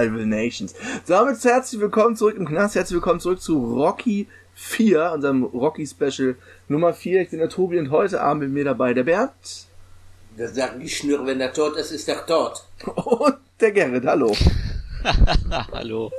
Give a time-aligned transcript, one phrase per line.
[0.00, 0.74] Rival Nations.
[1.06, 6.36] Damit herzlich willkommen zurück im Knast, herzlich willkommen zurück zu Rocky 4, unserem Rocky Special
[6.68, 7.20] Nummer 4.
[7.20, 9.30] Ich bin der Tobi und heute Abend mit mir dabei der Bernd
[10.38, 12.64] Da sagen die Schnürre, wenn er tot ist, ist er tot.
[12.94, 14.06] und der Gerrit.
[14.06, 14.34] Hallo.
[15.72, 16.10] Hallo.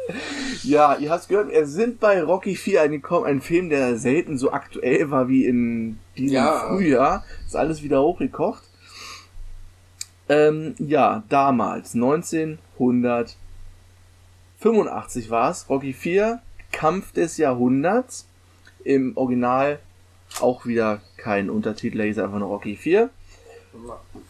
[0.62, 4.52] Ja, ihr habt gehört, wir sind bei Rocky 4 angekommen, ein Film, der selten so
[4.52, 6.68] aktuell war wie in diesem Ja.
[6.68, 7.26] Frühjahr.
[7.48, 8.62] Ist alles wieder hochgekocht.
[10.30, 11.96] Ähm, ja, damals,
[14.64, 16.40] 1985 war es, Rocky 4,
[16.72, 18.28] Kampf des Jahrhunderts.
[18.84, 19.80] Im Original
[20.40, 23.10] auch wieder kein Untertitel, hier ist einfach nur Rocky 4.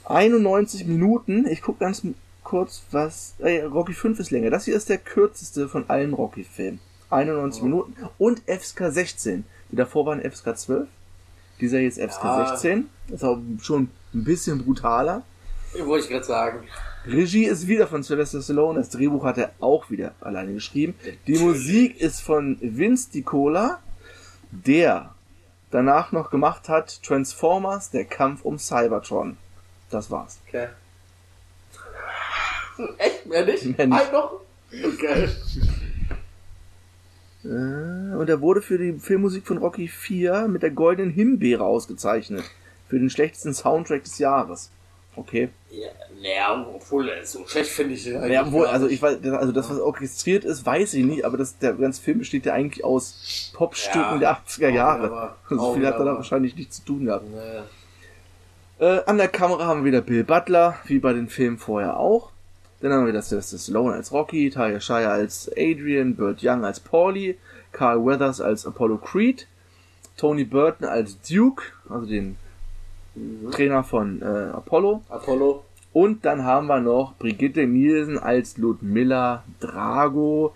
[0.06, 2.04] 91 Minuten, ich guck ganz
[2.44, 3.36] kurz, was.
[3.40, 4.50] Äh, Rocky 5 ist länger.
[4.50, 6.80] Das hier ist der kürzeste von allen Rocky-Filmen.
[7.10, 9.46] 91 Minuten und FSK 16.
[9.70, 10.88] Die davor waren FSK 12.
[11.60, 12.48] Dieser hier ist FSK Ja.
[12.48, 12.90] 16.
[13.10, 15.24] Ist auch schon ein bisschen brutaler.
[15.78, 16.64] Wollte ich gerade sagen.
[17.06, 18.80] Regie ist wieder von Sylvester Stallone.
[18.80, 20.96] Das Drehbuch hat er auch wieder alleine geschrieben.
[21.28, 23.80] Die Musik ist von Vince DiCola,
[24.52, 25.16] der
[25.72, 29.38] danach noch gemacht hat Transformers, der Kampf um Cybertron.
[29.90, 30.40] Das war's.
[30.48, 30.68] Okay.
[32.98, 33.26] Echt?
[33.26, 33.78] Mehr nicht?
[33.78, 34.02] Mehr nicht.
[34.02, 34.42] Ein noch?
[34.72, 35.30] Okay.
[37.44, 42.44] Äh, Und er wurde für die Filmmusik von Rocky 4 mit der Goldenen Himbeere ausgezeichnet.
[42.88, 44.70] Für den schlechtesten Soundtrack des Jahres.
[45.16, 45.50] Okay.
[45.70, 45.90] Ja,
[46.22, 49.70] naja, obwohl, so schlecht finde ich den eigentlich Ja, obwohl, also ich weiß, also das,
[49.70, 53.52] was orchestriert ist, weiß ich nicht, aber das, der ganze Film besteht ja eigentlich aus
[53.54, 55.36] Popstücken Ja, der 80er Jahre.
[55.50, 57.26] so viel hat er da wahrscheinlich nichts zu tun gehabt.
[57.30, 58.86] Nee.
[58.86, 62.32] Äh, an der Kamera haben wir wieder Bill Butler, wie bei den Filmen vorher auch.
[62.82, 66.80] Dann haben wir das Sylvester Stallone als Rocky, Talia Shire als Adrian, Burt Young als
[66.80, 67.36] Paulie,
[67.72, 69.48] Carl Weathers als Apollo Creed,
[70.18, 72.38] Tony Burton als Duke, also den
[73.52, 75.04] Trainer von äh, Apollo.
[75.10, 75.66] Apollo.
[75.94, 80.54] Und dann haben wir noch Brigitte Nielsen als Ludmilla Drago.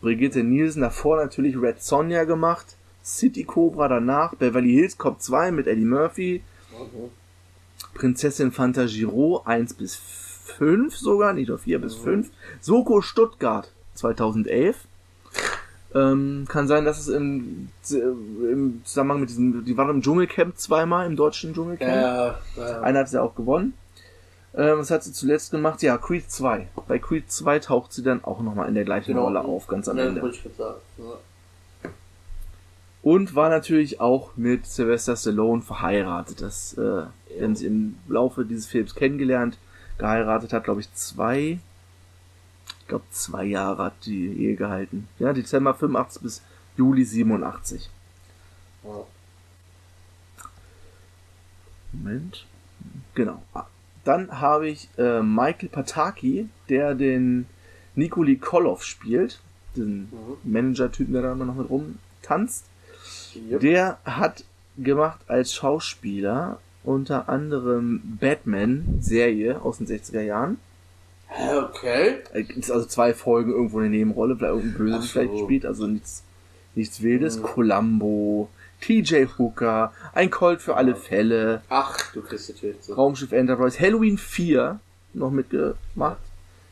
[0.00, 2.76] Brigitte Nielsen davor natürlich Red Sonja gemacht.
[3.04, 4.34] City Cobra danach.
[4.34, 6.42] Beverly Hills Cop 2 mit Eddie Murphy.
[7.94, 12.30] Prinzessin Fantagiro 1 bis 5 sogar, nicht nur 4 bis 5.
[12.60, 14.76] Soko Stuttgart 2011.
[15.94, 21.06] Ähm, kann sein, dass es im, im Zusammenhang mit diesem, die waren im Dschungelcamp zweimal,
[21.06, 21.90] im deutschen Dschungelcamp.
[21.90, 22.80] Ja, ja.
[22.80, 23.74] Einer hat sie auch gewonnen.
[24.54, 25.82] Ähm, was hat sie zuletzt gemacht?
[25.82, 26.68] Ja, Creed 2.
[26.88, 29.24] Bei Creed 2 taucht sie dann auch nochmal in der gleichen Genau.
[29.24, 30.32] Rolle auf, ganz am Ja, Ende.
[30.58, 30.74] Ja.
[33.02, 36.40] Und war natürlich auch mit Sylvester Stallone verheiratet.
[36.40, 37.02] Das äh,
[37.42, 39.58] haben sie im Laufe dieses Films kennengelernt.
[39.98, 41.58] Geheiratet hat, glaube ich, zwei,
[42.92, 45.08] glaube, zwei Jahre hat die Ehe gehalten.
[45.18, 46.42] Ja, Dezember 85 bis
[46.76, 47.88] Juli 87.
[48.84, 49.06] Ja.
[51.92, 52.46] Moment.
[53.14, 53.42] Genau.
[54.04, 57.46] Dann habe ich äh, Michael Pataki, der den
[57.94, 59.40] Nikoli Koloff spielt.
[59.74, 60.12] Diesen
[60.44, 62.66] Manager-Typen, der da immer noch mit rumtanzt.
[63.34, 63.60] Yep.
[63.60, 64.44] Der hat
[64.76, 70.58] gemacht als Schauspieler unter anderem Batman-Serie aus den 60er Jahren.
[71.56, 72.18] Okay.
[72.32, 75.08] Äh, Ist also zwei Folgen irgendwo eine Nebenrolle, vielleicht irgendein Böse Ach so.
[75.20, 76.24] vielleicht spielt, also nichts,
[76.74, 77.42] nichts Wildes.
[77.42, 78.48] Columbo,
[78.80, 82.94] TJ Hooker, ein Colt für alle Fälle, Ach, du kriegst natürlich so.
[82.94, 84.80] Raumschiff Enterprise, Halloween 4
[85.14, 86.18] noch mitgemacht.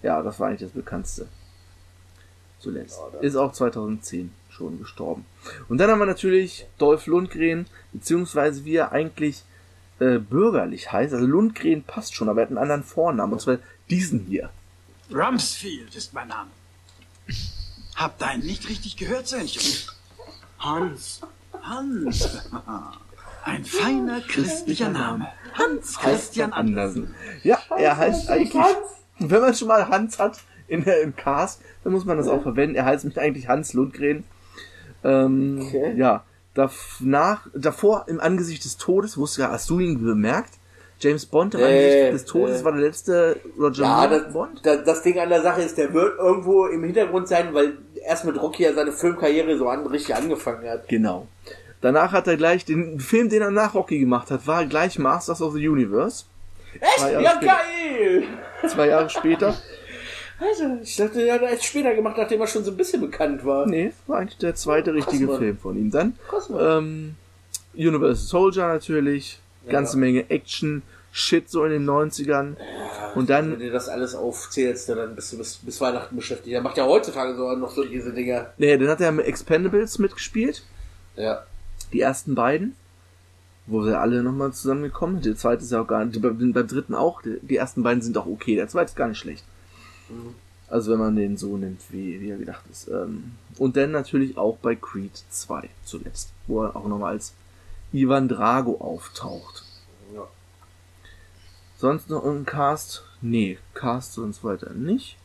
[0.02, 1.26] Ja, das war eigentlich das bekannteste.
[2.58, 2.98] Zuletzt.
[3.14, 5.24] Ja, Ist auch 2010 schon gestorben.
[5.68, 9.44] Und dann haben wir natürlich Dolph Lundgren, beziehungsweise wie er eigentlich
[10.00, 11.14] äh, bürgerlich heißt.
[11.14, 13.58] Also Lundgren passt schon, aber er hat einen anderen Vornamen, und zwar
[13.90, 14.50] diesen hier.
[15.12, 16.50] Rumsfield ist mein Name.
[17.96, 19.62] Habt einen nicht richtig gehört, Söhnchen?
[20.58, 21.20] Hans.
[21.62, 22.38] Hans.
[23.44, 25.26] Ein feiner christlicher Name.
[25.54, 27.14] Hans Christian Andersen.
[27.42, 28.64] Ja, er heißt eigentlich,
[29.18, 32.42] wenn man schon mal Hans hat in der, im Cast, dann muss man das auch
[32.42, 32.76] verwenden.
[32.76, 34.24] Er heißt nämlich eigentlich Hans Lundgren.
[35.02, 35.94] Ähm, Okay.
[35.96, 40.54] Ja, danach, davor im Angesicht des Todes, wusste ja, hast du ihn bemerkt?
[41.00, 42.64] James Bond im Angesicht des Todes nee.
[42.64, 44.60] war der letzte Roger Ja, Moore das, Bond.
[44.62, 48.24] das, das Ding an der Sache ist, der wird irgendwo im Hintergrund sein, weil erst
[48.24, 50.88] mit Rocky ja seine Filmkarriere so an, richtig angefangen hat.
[50.88, 51.26] Genau.
[51.80, 55.40] Danach hat er gleich den Film, den er nach Rocky gemacht hat, war gleich Masters
[55.40, 56.24] of the Universe.
[56.74, 57.12] Echt?
[57.12, 57.42] Ja, stimmt.
[57.42, 58.24] geil!
[58.68, 59.54] zwei Jahre später.
[60.42, 63.44] Also, ich dachte, er hat erst später gemacht, nachdem er schon so ein bisschen bekannt
[63.44, 63.66] war.
[63.66, 65.36] Nee, war eigentlich der zweite richtige.
[65.36, 65.90] Film von ihm.
[65.90, 66.14] Dann
[66.58, 67.16] ähm,
[67.74, 69.38] Universal Soldier natürlich,
[69.70, 70.82] ganze Menge Action,
[71.12, 72.54] Shit so in den 90ern.
[73.16, 76.54] Und Wenn dann, du das alles aufzählst, dann bist du bis, bis Weihnachten beschäftigt.
[76.54, 78.52] Er macht ja heutzutage sogar noch so diese Dinger.
[78.58, 80.62] nee, dann hat er mit Expendables mitgespielt,
[81.16, 81.42] Ja.
[81.92, 82.76] die ersten beiden,
[83.66, 85.26] wo wir alle nochmal zusammengekommen sind.
[85.26, 88.16] Der zweite ist ja auch gar nicht, beim, beim dritten auch, die, ersten beiden sind
[88.16, 89.44] auch okay, der zweite ist gar nicht schlecht.
[90.68, 92.86] Also wenn man den so nimmt, wie, wie er gedacht ist.
[92.86, 97.32] Ähm, und dann natürlich auch bei Creed 2 zuletzt, wo er auch nochmal als
[97.92, 99.64] Ivan Drago auftaucht.
[100.14, 100.26] Ja.
[101.76, 103.04] Sonst noch ein Cast?
[103.20, 105.16] Nee, Cast sonst weiter nicht.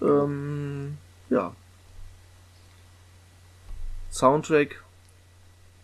[0.00, 0.98] Ähm,
[1.30, 1.54] ja.
[4.10, 4.82] Soundtrack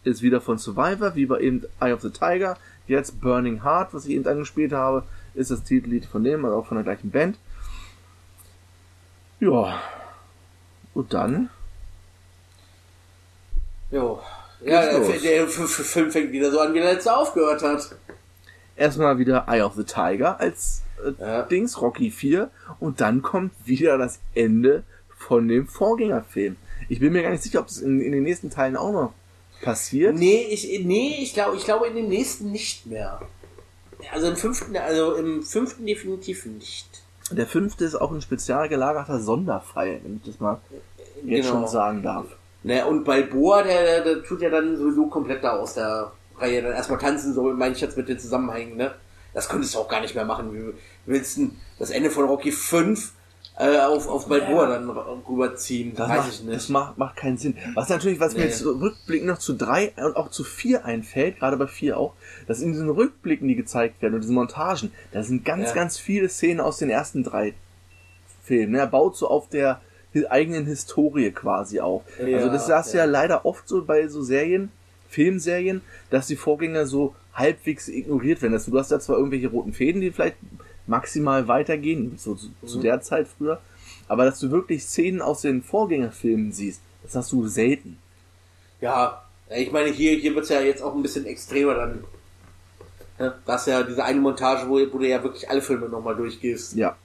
[0.05, 2.57] ist wieder von Survivor, wie bei eben Eye of the Tiger.
[2.87, 5.05] Jetzt Burning Heart, was ich eben angespielt habe,
[5.35, 7.39] ist das Titellied von dem, also auch von der gleichen Band.
[9.39, 9.81] Ja.
[10.95, 11.51] Und dann?
[13.91, 14.23] Jo.
[14.65, 17.97] Ja, der, der, Film fängt wieder so an, wie der letzte aufgehört hat.
[18.77, 21.43] Erstmal wieder Eye of the Tiger als äh, Ja.
[21.43, 22.51] Dings, Rocky 4.
[22.81, 24.85] Und dann kommt wieder das Ende
[25.17, 26.57] von dem Vorgängerfilm.
[26.89, 29.13] Ich bin mir gar nicht sicher, ob es in, in den nächsten Teilen auch noch
[29.63, 30.17] passiert.
[30.17, 33.21] Nee, ich, nee, ich glaube, ich glaube in dem nächsten nicht mehr.
[34.13, 36.87] Also im fünften, also im fünften definitiv nicht.
[37.31, 40.61] Der fünfte ist auch ein spezial gelagerter Sonderfall, wenn ich das mal
[41.25, 41.61] jetzt Genau.
[41.61, 42.27] schon sagen darf.
[42.65, 46.63] Naja, und Balboa, der, der, der tut ja dann sowieso komplett da aus der Reihe
[46.63, 48.93] dann erstmal tanzen, so meine ich jetzt mit den Zusammenhängen, ne?
[49.35, 50.53] Das könntest du auch gar nicht mehr machen.
[50.53, 50.75] Wie
[51.07, 53.13] willst du das Ende von Rocky 5
[53.59, 55.95] äh, auf, auf Balboa dann rüberziehen?
[55.95, 56.69] Das, Weiß macht, ich das nicht.
[56.69, 57.57] macht, macht keinen Sinn.
[57.75, 58.47] Was natürlich, was mir Nee.
[58.47, 62.13] jetzt rückblickend noch zu drei und auch zu vier einfällt, gerade bei vier auch,
[62.47, 65.75] dass in diesen Rückblicken, die gezeigt werden und diesen Montagen, da sind ganz, Ja.
[65.77, 67.55] ganz viele Szenen aus den ersten drei
[68.43, 68.73] Filmen.
[68.73, 68.79] ne?
[68.81, 69.81] Er baut so auf der
[70.29, 72.03] eigenen Historie quasi auf.
[72.19, 73.05] Ja, also das hast du ja.
[73.05, 74.71] ja leider oft so bei so Serien,
[75.09, 78.55] Filmserien, dass die Vorgänger so halbwegs ignoriert werden.
[78.55, 80.37] Also du hast ja zwar irgendwelche roten Fäden, die vielleicht
[80.87, 82.83] maximal weitergehen, so zu, zu Mhm.
[82.83, 83.61] der Zeit früher,
[84.09, 87.99] aber dass du wirklich Szenen aus den Vorgängerfilmen siehst, das hast du selten.
[88.81, 89.23] Ja,
[89.55, 92.05] ich meine, hier, hier wird's ja jetzt auch ein bisschen extremer dann.
[93.19, 93.35] Ne?
[93.47, 96.75] Das ist ja diese eine Montage, wo, wo du ja wirklich alle Filme nochmal durchgehst.
[96.75, 96.97] Ja.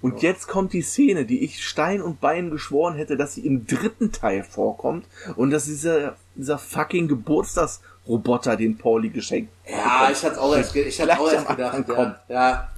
[0.00, 3.66] Und jetzt kommt die Szene, die ich Stein und Bein geschworen hätte, dass sie im
[3.66, 5.06] dritten Teil vorkommt
[5.36, 11.00] und dass dieser, dieser fucking Geburtstagsroboter, den Pauli geschenkt Ja, ich hatte auch erst, ich
[11.00, 12.18] hatte auch erst gedacht, ja.
[12.28, 12.68] ja.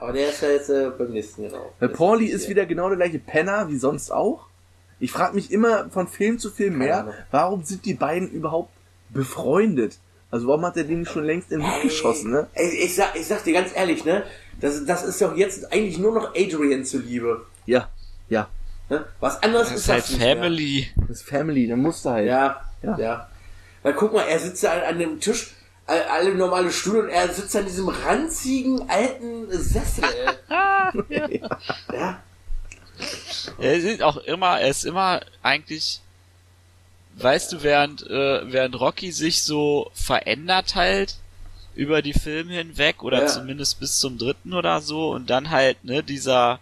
[0.00, 1.72] Aber der ist ja jetzt äh, beim nächsten genau.
[1.78, 4.46] Weil Das Pauli ist wieder genau der gleiche Penner wie sonst auch.
[5.00, 8.70] Ich frage mich immer von Film zu Film mehr, warum sind die beiden überhaupt
[9.10, 9.98] befreundet?
[10.30, 12.48] Also warum hat er den schon längst in den Hut geschossen, ne?
[12.54, 14.24] Ey, ich, sag, ich sag dir ganz ehrlich, ne?
[14.60, 17.46] Das, das ist doch jetzt eigentlich nur noch Adrian zuliebe.
[17.66, 17.88] Ja,
[18.28, 18.48] ja.
[18.88, 19.04] Ne?
[19.20, 20.34] Was anderes Das ist ist halt das nicht mehr.
[20.36, 20.88] Family.
[20.96, 22.26] Das ist Family, dann musst du halt.
[22.26, 22.98] Ja, Ja.
[22.98, 23.28] ja,
[23.82, 25.50] Weil guck mal, er sitzt da an, an dem Tisch,
[25.86, 30.04] all- alle normale Stühle und er sitzt an diesem ranzigen alten Sessel.
[31.92, 32.22] ja.
[33.58, 36.00] Er ist auch immer, er ist immer eigentlich,
[37.16, 41.16] weißt du, während, äh, während Rocky sich so verändert halt
[41.78, 43.26] über die Filme hinweg oder Ja.
[43.28, 46.58] zumindest bis zum dritten oder so und dann halt, ne, dieser,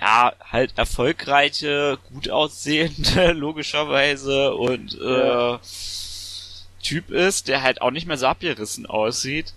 [0.00, 5.56] ja, halt erfolgreiche, gut aussehende, logischerweise und, Ja.
[5.56, 5.58] äh,
[6.82, 9.52] Typ ist, der halt auch nicht mehr so abgerissen aussieht,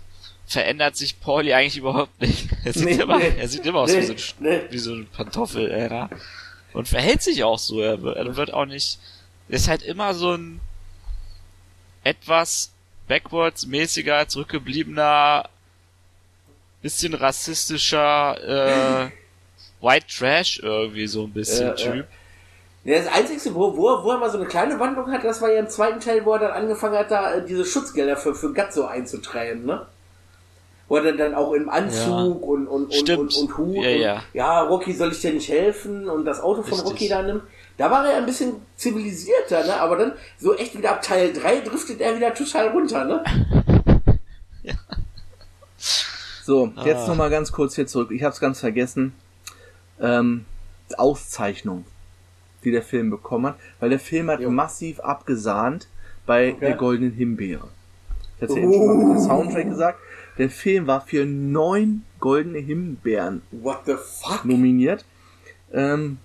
[0.46, 2.48] verändert sich Pauli eigentlich überhaupt nicht.
[2.64, 3.32] Er sieht, Nee, immer, nee.
[3.38, 4.60] er sieht immer aus Nee, wie so ein nee.
[4.70, 6.10] wie so ein Pantoffel, Alter.
[6.74, 7.80] Und verhält sich auch so.
[7.80, 8.98] Er wird, er wird auch nicht.
[9.48, 10.60] Er ist halt immer so ein
[12.02, 12.73] etwas
[13.08, 15.48] backwards-mäßiger, zurückgebliebener,
[16.82, 18.36] bisschen rassistischer,
[19.06, 19.10] äh,
[19.84, 21.72] White Trash irgendwie so ein bisschen Ja.
[21.74, 22.06] Typ.
[22.84, 25.50] Ja, Das Einzige, wo, wo, wo er mal so eine kleine Wandlung hat, das war
[25.50, 28.52] ja im zweiten Teil, wo er dann angefangen hat, da äh, diese Schutzgelder für, für
[28.52, 29.86] Gatzo einzutreiben, ne?
[30.86, 32.22] Wo er dann, auch im Anzug Ja.
[32.24, 33.18] und, und, und, Stimmt.
[33.18, 34.22] und, und Hut Ja, und, ja.
[34.34, 36.10] ja, Rocky, soll ich dir nicht helfen?
[36.10, 36.90] Und das Auto von Richtig.
[36.92, 37.42] Rocky da nimmt.
[37.76, 39.74] Da war er ein bisschen zivilisierter, ne?
[39.80, 43.24] Aber dann so echt wieder ab Teil 3 driftet er wieder total runter, ne?
[46.44, 47.08] So, jetzt Ah.
[47.08, 48.10] noch mal ganz kurz hier zurück.
[48.12, 49.14] Ich habe es ganz vergessen.
[49.98, 50.44] Ähm,
[50.98, 51.86] Auszeichnung,
[52.64, 54.50] die der Film bekommen hat, weil der Film hat Jo.
[54.50, 55.88] massiv abgesahnt
[56.26, 56.60] bei Okay.
[56.66, 57.68] der Goldenen Himbeere.
[58.36, 59.98] Ich hatte eben schon mal mit dem Soundtrack gesagt.
[60.36, 64.44] Der Film war für neun goldene Himbeeren What the fuck?
[64.44, 65.04] nominiert.
[65.72, 66.18] Ähm,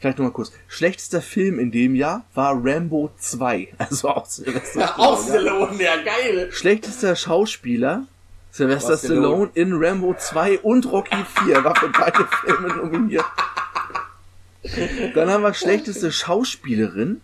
[0.00, 0.52] vielleicht noch mal kurz.
[0.66, 3.68] Schlechtester Film in dem Jahr war Rambo 2.
[3.78, 6.48] Also auch Sylvester Ja, Stallone, auch Stallone, ja, geil.
[6.50, 8.06] Schlechtester Schauspieler
[8.50, 9.50] Sylvester Stallone?
[9.54, 13.24] In Rambo 2 und Rocky 4 war für beide Filme nominiert.
[15.14, 17.20] Dann haben wir schlechteste Schauspielerin.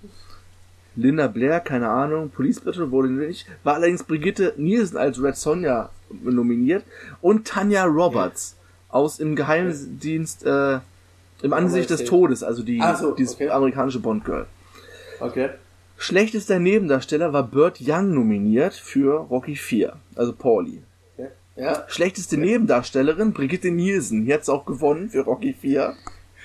[0.94, 5.90] Linda Blair, keine Ahnung, Police Battle wurde nicht, war allerdings Brigitte Nielsen als Red Sonja
[6.22, 6.84] nominiert
[7.20, 8.56] und Tanya Roberts
[8.88, 10.78] aus im Geheimdienst äh,
[11.42, 12.04] im Angesicht des.
[12.04, 13.50] Todes, also die so, dieses okay.
[13.50, 14.46] amerikanische Bond Girl.
[15.20, 15.50] Okay.
[15.98, 20.82] Schlechtester Nebendarsteller war Burt Young nominiert für Rocky 4, also Pauli.
[21.56, 21.84] Ja.
[21.88, 25.94] Schlechteste Nebendarstellerin Brigitte Nielsen, die hat's auch gewonnen für Rocky 4.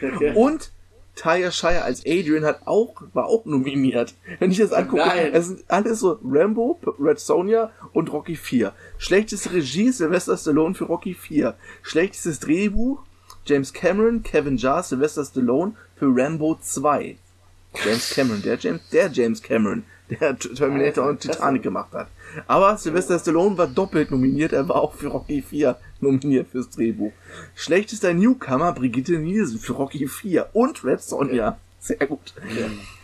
[0.02, 0.34] Okay.
[0.36, 0.72] Und
[1.16, 4.16] Taya Shire als Adrian hat auch, war auch nominiert.
[4.40, 5.34] Wenn ich das angucke, Nein.
[5.34, 8.74] es sind alles so Rambo, Red Sonja und Rocky 4.
[8.98, 11.56] Schlechteste Regie Sylvester Stallone für Rocky 4.
[11.82, 13.04] Schlechtestes Drehbuch
[13.46, 17.18] James Cameron, Kevin Jarre, Sylvester Stallone für Rambo 2.
[17.84, 22.08] James Cameron, der James, der James Cameron, der Terminator und Titanic gemacht hat.
[22.48, 27.14] Aber Sylvester Stallone war doppelt nominiert, er war auch für Rocky 4 nominiert fürs Drehbuch.
[27.56, 31.58] Schlechtester Newcomer Brigitte Nielsen für Rocky 4 und Red Sonja.
[31.80, 32.34] Sehr gut.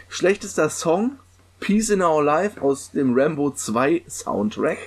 [0.09, 1.17] Schlechtester Song
[1.59, 4.77] Peace in Our Life aus dem Rambo 2 Soundtrack.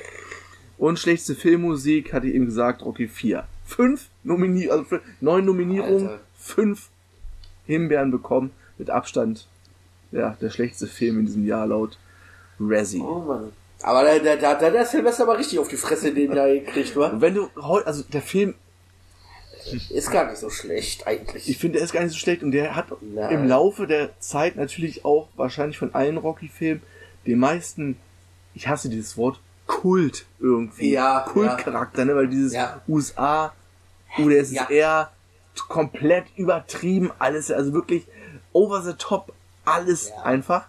[0.78, 3.44] Und schlechteste Filmmusik, hatte ich eben gesagt, Rocky 4.
[3.70, 4.84] Fünf Nomini also
[5.20, 6.20] neun Nominierungen, Alter.
[6.38, 6.88] fünf
[7.66, 9.46] Himbeeren bekommen, mit Abstand,
[10.12, 11.98] ja, der schlechteste Film in diesem Jahr laut
[12.58, 13.00] Razzie.
[13.00, 13.52] Oh Mann.
[13.82, 16.46] Aber da, da, da, da hat der Silvester aber richtig auf die Fresse den da
[16.48, 17.08] gekriegt, wa?
[17.08, 18.54] Und wenn du heute, also der Film,
[19.90, 21.48] Ist gar nicht so schlecht, eigentlich.
[21.48, 23.30] ich finde, der ist gar nicht so schlecht und der hat Nein.
[23.30, 26.82] im Laufe der Zeit natürlich auch wahrscheinlich von allen Rocky-Filmen
[27.26, 27.96] den meisten,
[28.54, 30.90] ich hasse dieses Wort, Kult irgendwie.
[30.90, 32.80] Ja, Kultcharakter, ne, weil dieses Ja.
[32.88, 33.52] USA,
[34.18, 34.68] UdSSR, Ja.
[34.70, 35.10] eher
[35.68, 38.06] komplett übertrieben alles, also wirklich
[38.52, 39.32] over the top,
[39.64, 40.22] alles Ja.
[40.22, 40.66] einfach.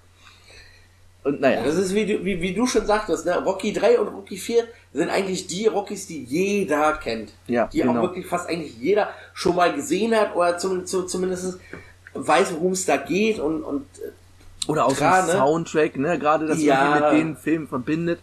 [1.23, 3.37] Und naja, Das ist wie du, wie, wie du schon sagtest, ne?
[3.43, 7.31] Rocky 3 und Rocky 4 sind eigentlich die Rockys, die jeder kennt.
[7.47, 7.99] Ja, Die genau.
[7.99, 11.59] auch wirklich fast eigentlich jeder schon mal gesehen hat oder zum, zu, zumindest
[12.15, 13.85] weiß, worum es da geht und, und
[14.67, 15.31] Oder aus Klar, dem ne?
[15.33, 16.17] Soundtrack, ne?
[16.19, 16.99] Gerade das Ja.
[17.11, 18.19] mit den Filmen verbindet.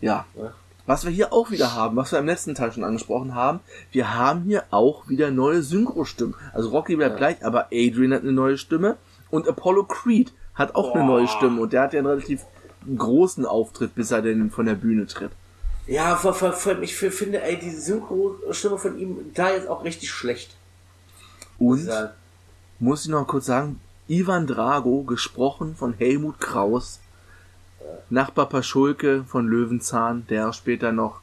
[0.00, 0.24] Ja.
[0.36, 0.52] Ja.
[0.88, 3.60] Was wir hier auch wieder haben, was wir im letzten Teil schon angesprochen haben,
[3.92, 6.34] wir haben hier auch wieder neue Synchrostimmen.
[6.54, 8.96] Also Rocky bleibt gleich, aber Adrian hat eine neue Stimme
[9.30, 11.18] und Apollo Creed hat auch eine Boah.
[11.18, 12.40] neue Stimme und der hat ja einen relativ
[12.96, 15.30] großen Auftritt, bis er denn von der Bühne tritt.
[15.86, 20.10] ja, vor, vor, vor, ich finde, ey, diese Synchro-Stimme von ihm da jetzt auch richtig
[20.10, 20.56] schlecht.
[21.58, 22.12] Und Ja.
[22.78, 27.00] muss ich noch kurz sagen, Ivan Drago, gesprochen von Helmut Kraus,
[28.10, 31.20] Nachbar Paschulke von Löwenzahn, der später noch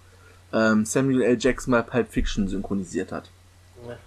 [0.54, 1.38] ähm, Samuel L.
[1.40, 3.30] Jackson bei Pulp Fiction synchronisiert hat.
[3.88, 3.98] Ja.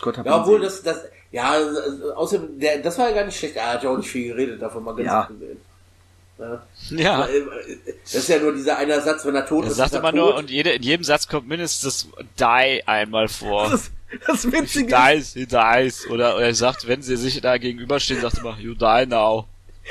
[0.00, 3.38] Gott hab Ja, obwohl das, das, ja, äh, außerdem, der, das war ja gar nicht
[3.38, 3.56] schlecht.
[3.56, 5.20] Er hat ja auch nicht viel geredet, davon mal ganz Ja.
[5.22, 5.58] abgesehen.
[6.38, 6.62] Ja.
[6.90, 7.26] Ja.
[7.26, 7.42] Äh,
[8.04, 9.76] Das ist ja nur dieser eine Satz, wenn er tot Er ist.
[9.76, 10.16] sagt ist er immer tot.
[10.18, 13.68] nur, und jede, in jedem Satz kommt mindestens das Die einmal vor.
[13.70, 13.90] Das,
[14.26, 16.06] das He Witzige ist, dies, he dies.
[16.10, 19.46] Oder, oder er sagt, wenn sie sich da gegenüberstehen, sagt er immer, you die now.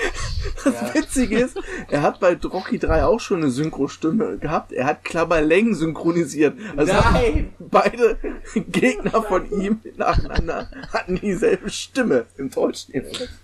[0.63, 1.57] das Witzige ist,
[1.89, 4.71] er hat bei Rocky 3 auch schon eine Synchrostimme gehabt.
[4.71, 6.57] Er hat Klabberleng synchronisiert.
[6.75, 7.53] Also Nein!
[7.59, 8.17] beide
[8.55, 12.93] Gegner von ihm nacheinander hatten dieselbe Stimme im Deutschen.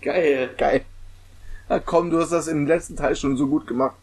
[0.01, 0.49] Geil.
[0.57, 0.81] Geil.
[1.69, 3.95] Na komm, du hast das im letzten Teil schon so gut gemacht.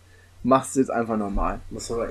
[0.43, 1.61] Machst du jetzt einfach normal.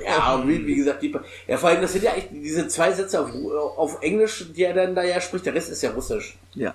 [0.04, 1.16] Ja, wie, wie gesagt, die,
[1.48, 3.30] ja, vor allem, das sind ja echt diese zwei Sätze auf,
[3.78, 6.36] auf Englisch, die er dann da ja spricht, der Rest ist ja Russisch.
[6.56, 6.74] Ja.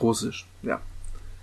[0.00, 0.80] Russisch, ja.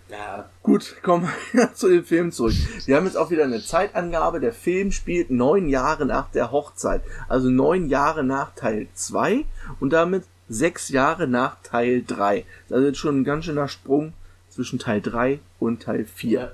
[0.09, 0.49] Ja.
[0.63, 2.53] Gut, kommen wir zu dem Film zurück.
[2.85, 4.39] Wir haben jetzt auch wieder eine Zeitangabe.
[4.39, 7.01] Der Film spielt neun Jahre nach der Hochzeit.
[7.27, 9.45] Also neun Jahre nach Teil 2
[9.79, 12.39] und damit sechs Jahre nach Teil 3.
[12.39, 14.13] Das ist also jetzt schon ein ganz schöner Sprung
[14.49, 16.39] zwischen Teil 3 und Teil 4.
[16.39, 16.51] Ja.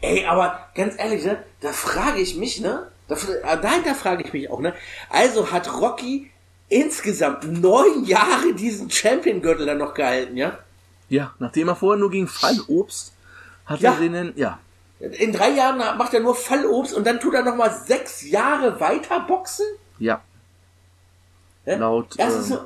[0.00, 4.32] Ey, aber ganz ehrlich, ne, da frage ich mich, ne, da, äh, dahinter frage ich
[4.32, 4.74] mich auch, ne,
[5.10, 6.30] also hat Rocky
[6.68, 10.58] insgesamt neun Jahre diesen Champion-Gürtel dann noch gehalten, ja?
[11.12, 13.12] Ja, nachdem er vorher nur gegen Fallobst
[13.66, 13.92] hat Ja.
[13.92, 14.58] er den, ja,
[14.98, 18.80] In drei Jahren macht er nur Fallobst und dann tut er noch mal sechs Jahre
[18.80, 19.66] weiter boxen?
[19.98, 20.22] ja,
[21.66, 21.76] Ne?
[21.76, 22.58] Laut, Das ist ähm,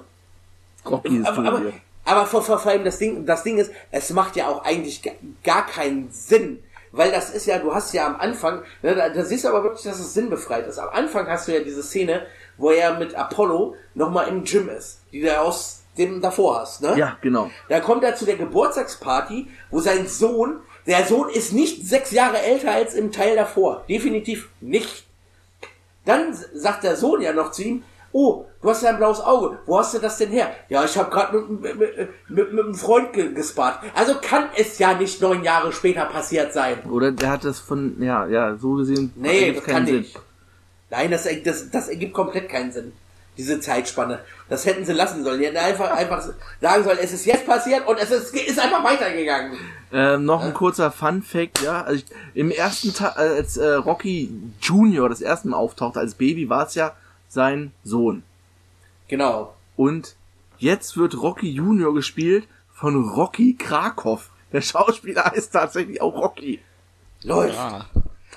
[0.85, 1.63] so, Rocky ist aber, aber,
[2.05, 5.03] aber vor, vor, vor allem das Ding, das Ding ist, es macht ja auch eigentlich
[5.03, 5.11] ga-
[5.45, 6.63] gar keinen Sinn.
[6.93, 9.65] Weil das ist ja, du hast ja am Anfang, ne, da, da siehst du aber
[9.65, 10.79] wirklich, dass es sinnbefreit ist.
[10.79, 12.25] Am Anfang hast du ja diese Szene,
[12.57, 16.95] wo er mit Apollo nochmal im Gym ist, die du aus dem davor hast, ne?
[16.97, 17.51] Ja, genau.
[17.69, 22.41] Da kommt er zu der Geburtstagsparty, wo sein Sohn, der Sohn ist nicht sechs Jahre
[22.41, 23.85] älter als im Teil davor.
[23.89, 25.05] Definitiv nicht.
[26.05, 29.59] Dann sagt der Sohn ja noch zu ihm, oh, du hast ja ein blaues Auge,
[29.67, 30.51] wo hast du das denn her?
[30.69, 31.97] Ja, ich habe gerade mit, mit,
[32.29, 33.81] mit, mit, einem Freund ge gespart.
[33.95, 36.79] Also kann es ja nicht neun Jahre später passiert sein.
[36.89, 39.13] Oder der hat das von, ja, ja, so gesehen.
[39.17, 40.19] Nee, das kann nicht.
[40.89, 42.93] Nein, das, das, das ergibt komplett keinen Sinn.
[43.37, 44.21] Diese Zeitspanne.
[44.49, 45.41] Das hätten sie lassen sollen.
[45.41, 46.27] Die hätten einfach, einfach
[46.61, 49.59] sagen sollen, es ist jetzt passiert und es ist, ist einfach weitergegangen.
[49.93, 51.83] Ähm, noch ein kurzer Fun Fact, ja.
[51.83, 56.49] Also ich, Im ersten Teil, als äh, Rocky Junior das erste Mal auftauchte als Baby,
[56.49, 56.93] war es ja
[57.29, 58.23] sein Sohn.
[59.09, 59.55] Genau.
[59.77, 60.17] Und
[60.59, 64.31] jetzt wird Rocky Junior gespielt von Rocky Krakow.
[64.53, 66.61] Der Schauspieler heißt tatsächlich auch Rocky.
[67.23, 67.55] Läuft.
[67.55, 67.87] Ja.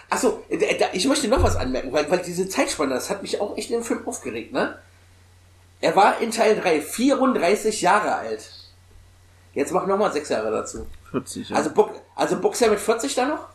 [0.10, 0.58] Achso, äh,
[0.94, 3.84] ich möchte noch was anmerken, weil, weil diese Zeitspanne, das hat mich auch echt im
[3.84, 4.79] Film aufgeregt, ne?
[5.82, 8.50] Er war in Teil 3 34 Jahre alt.
[9.54, 10.86] Jetzt mach nochmal 6 Jahre dazu.
[11.12, 11.56] 40, ja.
[11.56, 13.48] Also, Box, also boxt er mit 40 da noch?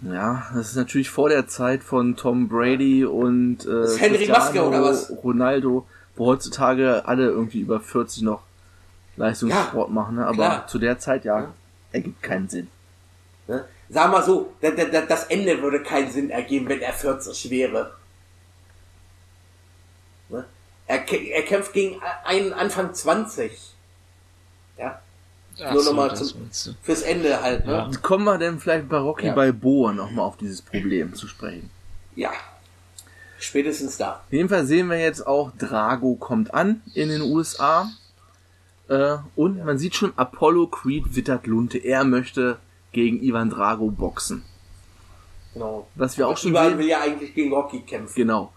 [0.00, 4.62] ja, das ist natürlich vor der Zeit von Tom Brady und äh, ist Henry Maske,
[4.66, 5.10] oder was?
[5.24, 8.42] Ronaldo, wo heutzutage alle irgendwie über 40 noch
[9.16, 10.16] Leistungssport Ja, machen.
[10.16, 10.26] Ne?
[10.26, 10.66] Aber klar.
[10.68, 11.52] zu der Zeit, ja, Ja.
[11.92, 12.68] ergibt keinen Sinn.
[13.48, 13.64] Ne?
[13.90, 17.50] Sag mal so, da- da- da- das Ende würde keinen Sinn ergeben, wenn er 40
[17.50, 17.92] wäre.
[20.88, 23.52] Er, er kämpft gegen einen Anfang 20.
[24.78, 25.00] Ja,
[25.62, 26.72] Ach Nur so, noch mal das zum- meinst du.
[26.82, 27.72] fürs Ende halt, ne?
[27.72, 27.90] Ja.
[28.02, 29.34] Kommen wir denn vielleicht bei Rocky Ja.
[29.34, 31.68] Balboa nochmal auf dieses Problem zu sprechen.
[32.16, 32.30] Ja.
[33.40, 34.22] Spätestens da.
[34.26, 37.88] Auf jeden Fall sehen wir jetzt auch, Drago kommt an in den USA.
[38.88, 41.78] Äh, und man sieht schon, Apollo Creed wittert Lunte.
[41.78, 42.58] Er möchte
[42.92, 44.44] gegen Ivan Drago boxen.
[45.54, 45.88] Genau.
[45.96, 46.78] Was wir auch schon Ivan sehen.
[46.78, 48.14] will ja eigentlich gegen Rocky kämpfen.
[48.14, 48.52] Genau.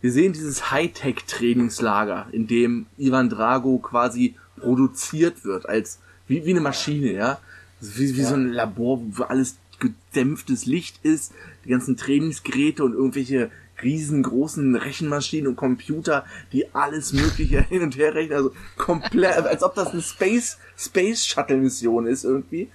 [0.00, 6.60] Wir sehen dieses Hightech-Trainingslager, in dem Ivan Drago quasi produziert wird, als wie, wie eine
[6.60, 7.38] Maschine, ja.
[7.80, 11.32] Also Wie, wie so ein Labor, wo alles gedämpftes Licht ist,
[11.64, 13.50] die ganzen Trainingsgeräte und irgendwelche
[13.82, 18.36] riesengroßen Rechenmaschinen und Computer, die alles Mögliche hin und her rechnen.
[18.36, 22.68] Also komplett, als ob das eine Space, Space Shuttle Mission ist irgendwie.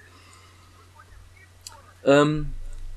[2.04, 2.48] Ähm,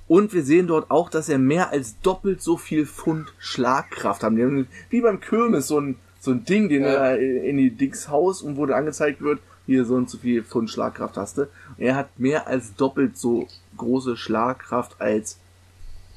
[0.09, 4.33] und wir sehen dort auch, dass er mehr als doppelt so viel Pfund Schlagkraft hat.
[4.33, 6.89] Die haben Wie beim Kirmes so ein, so ein Ding, den Ja.
[6.89, 10.43] er in die Dings Haus und wo dann angezeigt wird, hier so und so viel
[10.43, 11.47] Pfund Schlagkraft hast du.
[11.77, 15.37] Er hat mehr als doppelt so große Schlagkraft als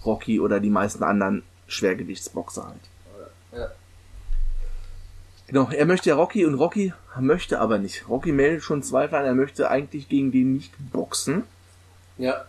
[0.07, 2.81] Rocky oder die meisten anderen Schwergewichtsboxer halt.
[3.52, 3.68] Ja.
[5.48, 8.09] Genau, er möchte ja Rocky und Rocky möchte aber nicht.
[8.09, 11.42] Rocky meldet schon Zweifel an, er möchte eigentlich gegen den nicht boxen.
[12.16, 12.46] Ja.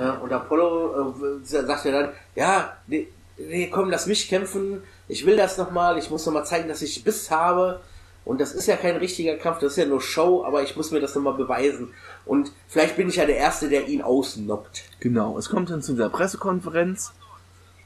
[0.00, 3.08] Ja und Apollo äh, sagt ja dann, ja, nee,
[3.38, 4.82] nee, komm, lass mich kämpfen.
[5.08, 5.98] Ich will das nochmal.
[5.98, 7.80] Ich muss nochmal zeigen, dass ich Biss habe.
[8.24, 10.90] Und das ist ja kein richtiger Kampf, das ist ja nur Show, aber ich muss
[10.90, 11.94] mir das nochmal beweisen.
[12.26, 14.84] Und vielleicht bin ich ja der Erste, der ihn ausnockt.
[15.00, 17.12] Genau, es kommt dann zu dieser Pressekonferenz,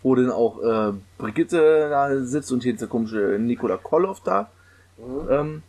[0.03, 4.51] wo dann auch äh, Brigitte da sitzt und hier dieser komische Nikola Koloff da.
[5.31, 5.63] Ähm,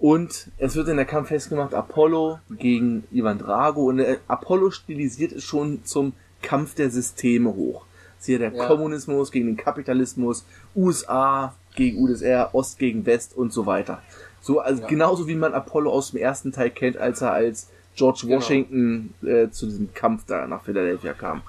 [0.00, 3.84] und es wird in der Kampf festgemacht, Apollo gegen Ivan Drago.
[3.88, 7.84] Und äh, Apollo stilisiert es schon zum Kampf der Systeme hoch.
[8.22, 8.66] Hier der Ja.
[8.66, 14.02] Kommunismus gegen den Kapitalismus, USA gegen UdSR, Ost gegen West und so weiter.
[14.40, 14.88] So, also Ja.
[14.88, 18.36] genauso wie man Apollo aus dem ersten Teil kennt, als er als George Genau.
[18.36, 21.42] Washington äh, zu diesem Kampf da nach Philadelphia kam.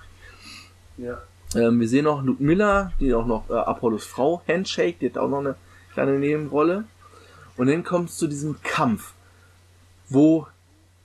[0.97, 1.21] Ja.
[1.55, 5.17] Ähm, wir sehen noch Luke Miller, die auch noch äh, Apollos Frau, Handshake, die hat
[5.17, 5.55] auch noch eine
[5.93, 6.85] kleine Nebenrolle.
[7.62, 9.13] Und dann kommt es zu diesem Kampf,
[10.10, 10.47] wo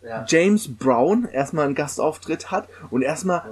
[0.02, 0.24] Ja.
[0.26, 3.42] James Brown erstmal einen Gastauftritt hat und erstmal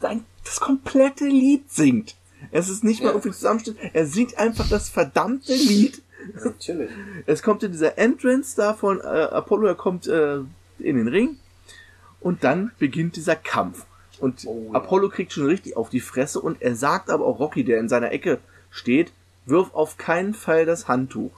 [0.00, 2.14] sein, das komplette Lied singt.
[2.52, 3.12] Es ist nicht mal Ja.
[3.14, 6.00] irgendwie Zusammenschnitt, er singt einfach das verdammte Lied.
[6.44, 6.90] Natürlich.
[7.26, 10.36] Es kommt in dieser Entrance da von äh, Apollo, er kommt äh,
[10.78, 11.38] in den Ring
[12.20, 13.84] und dann beginnt dieser Kampf.
[14.20, 14.70] Und Oh.
[14.74, 17.88] Apollo kriegt schon richtig auf die Fresse und er sagt aber auch Rocky, der in
[17.88, 18.38] seiner Ecke
[18.70, 19.12] steht,
[19.44, 21.32] wirf auf keinen Fall das Handtuch.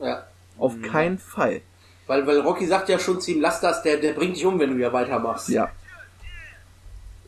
[0.00, 0.26] Ja.
[0.60, 0.82] Auf Mhm.
[0.82, 1.60] keinen Fall.
[2.06, 4.58] Weil, weil Rocky sagt ja schon zu ihm, lass das, der, der bringt dich um,
[4.58, 5.48] wenn du hier weitermachst.
[5.48, 5.70] Ja.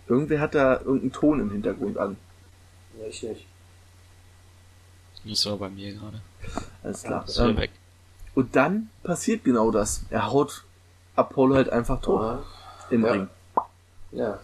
[0.08, 2.16] Irgendwer hat da irgendeinen Ton im Hintergrund an.
[3.04, 3.46] Richtig.
[5.24, 6.20] Das war bei mir gerade.
[6.82, 7.24] Alles klar.
[7.26, 7.70] Wieder Ähm, weg.
[8.34, 10.02] und dann passiert genau das.
[10.10, 10.64] Er haut
[11.14, 12.42] Apollo halt einfach tot Ja.
[12.90, 13.12] im Ja.
[13.12, 13.28] Ring.
[14.10, 14.38] Ja.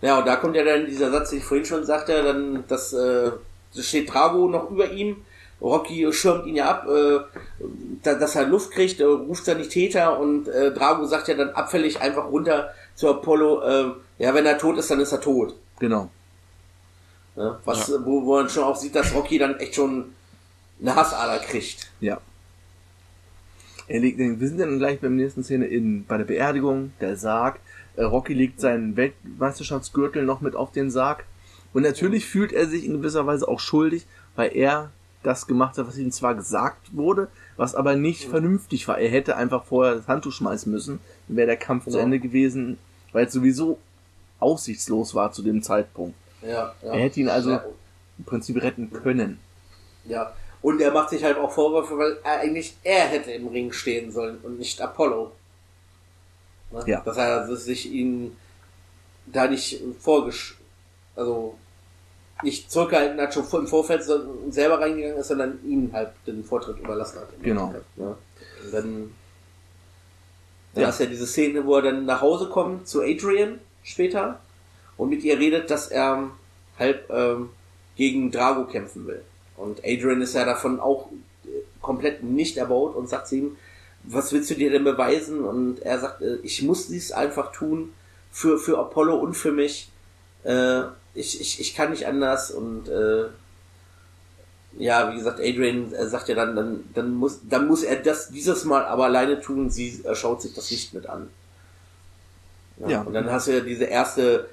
[0.00, 2.94] Ja, und da kommt ja dann dieser Satz, den ich vorhin schon sagte, dann, dass,
[2.94, 3.30] äh,
[3.78, 5.24] steht Drago noch über ihm,
[5.60, 7.20] Rocky schirmt ihn ja ab, äh,
[8.02, 11.34] da, dass er Luft kriegt, äh, ruft er nicht Täter und äh, Drago sagt ja
[11.34, 15.20] dann abfällig einfach runter zu Apollo, äh, ja, wenn er tot ist, dann ist er
[15.20, 15.54] tot.
[15.78, 16.10] Genau.
[17.36, 17.58] Ne?
[17.64, 20.12] Was, äh, wo, wo man schon auch sieht, dass Rocky dann echt schon
[20.80, 21.90] eine Hassader kriegt.
[22.00, 22.20] Ja.
[23.86, 27.58] Er legt, wir sind dann gleich beim nächsten Szene in, bei der Beerdigung, der Sarg.
[27.96, 31.24] Äh, Rocky legt seinen Weltmeisterschaftsgürtel noch mit auf den Sarg.
[31.72, 34.90] Und natürlich fühlt er sich in gewisser Weise auch schuldig, weil er
[35.22, 38.98] das gemacht hat, was ihm zwar gesagt wurde, was aber nicht vernünftig war.
[38.98, 42.02] Er hätte einfach vorher das Handtuch schmeißen müssen, dann wäre der Kampf zu Genau.
[42.04, 42.78] Ende gewesen,
[43.12, 43.78] weil es sowieso
[44.38, 46.14] aussichtslos war zu dem Zeitpunkt.
[46.42, 46.92] Ja, ja.
[46.94, 47.64] Er hätte ihn also Ja,
[48.18, 49.38] im Prinzip retten können.
[50.04, 50.32] ja.
[50.62, 54.12] Und er macht sich halt auch Vorwürfe, weil er eigentlich er hätte im Ring stehen
[54.12, 55.32] sollen und nicht Apollo.
[56.70, 56.82] Ne?
[56.86, 57.00] Ja.
[57.00, 58.36] Dass er sich ihn
[59.26, 60.58] da nicht vorgesch...
[61.16, 61.56] Also
[62.42, 64.02] nicht zurückgehalten hat, schon im Vorfeld
[64.50, 67.28] selber reingegangen ist, sondern ihm halt den Vortritt überlassen hat.
[67.42, 67.74] Genau.
[67.96, 68.06] Ja.
[68.06, 69.10] Und dann,
[70.74, 70.88] dann Ja.
[70.88, 74.40] hast ja diese Szene, wo er dann nach Hause kommt zu Adrian später
[74.96, 76.30] und mit ihr redet, dass er
[76.78, 77.50] halb ähm,
[77.96, 79.22] gegen Drago kämpfen will.
[79.56, 81.08] Und Adrian ist ja davon auch
[81.44, 81.48] äh,
[81.82, 83.56] komplett nicht erbaut und sagt zu ihm,
[84.04, 85.44] was willst du dir denn beweisen?
[85.44, 87.92] Und er sagt, äh, ich muss dies einfach tun
[88.32, 89.90] für, für Apollo und für mich.
[90.44, 90.82] Äh,
[91.14, 93.26] ich, ich, ich kann nicht anders und äh,
[94.78, 98.64] ja, wie gesagt, Adrian sagt ja dann, dann, dann muss, dann muss er das dieses
[98.64, 99.68] Mal aber alleine tun.
[99.68, 101.28] Sie schaut sich das nicht mit an.
[102.86, 103.02] Ja.
[103.02, 104.48] Und dann hast du ja diese erste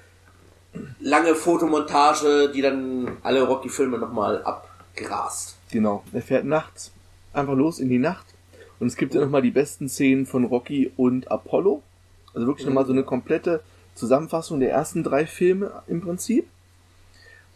[0.99, 5.55] lange Fotomontage, die dann alle Rocky-Filme nochmal abgrast.
[5.71, 6.03] Genau.
[6.13, 6.91] Er fährt nachts
[7.33, 8.25] einfach los in die Nacht.
[8.79, 11.81] Und es gibt ja nochmal die besten Szenen von Rocky und Apollo.
[12.33, 13.61] Also wirklich nochmal so eine komplette
[13.97, 16.47] Zusammenfassung der ersten drei Filme im Prinzip.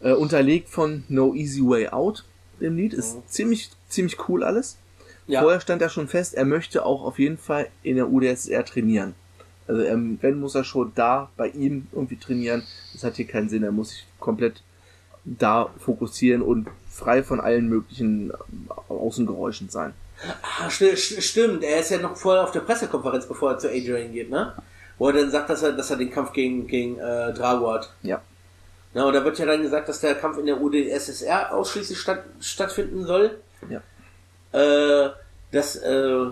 [0.00, 2.24] Äh, unterlegt von No Easy Way Out,
[2.60, 2.92] dem Lied.
[2.92, 4.76] Ist ziemlich, ziemlich cool alles.
[5.28, 5.40] Ja.
[5.42, 9.14] Vorher stand ja schon fest, er möchte auch auf jeden Fall in der UdSSR trainieren.
[9.68, 12.64] Also ähm, wenn muss er schon da bei ihm irgendwie trainieren.
[12.92, 13.62] Das hat hier keinen Sinn.
[13.62, 14.60] Er muss sich komplett
[15.24, 19.94] da fokussieren und frei von allen möglichen ähm, Außengeräuschen sein.
[20.42, 24.12] Ah, sti- stimmt, er ist ja noch vorher auf der Pressekonferenz, bevor er zu Adrian
[24.12, 24.52] geht, ne?
[24.98, 27.92] Wo er dann sagt, dass er, dass er den Kampf gegen, gegen äh, Drago hat.
[28.02, 28.20] Ja.
[28.94, 32.24] Na, und da wird ja dann gesagt, dass der Kampf in der UdSSR ausschließlich statt,
[32.40, 33.40] stattfinden soll.
[33.68, 33.80] Ja.
[34.52, 35.10] Äh,
[35.50, 36.26] dass, äh,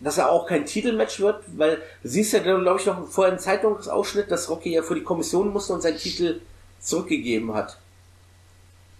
[0.00, 3.40] dass er auch kein Titelmatch wird, weil du siehst ja, glaube ich, noch vorher einen
[3.40, 6.40] Zeitungsausschnitt, dass Rocky ja vor die Kommission musste und seinen Titel
[6.80, 7.78] zurückgegeben hat.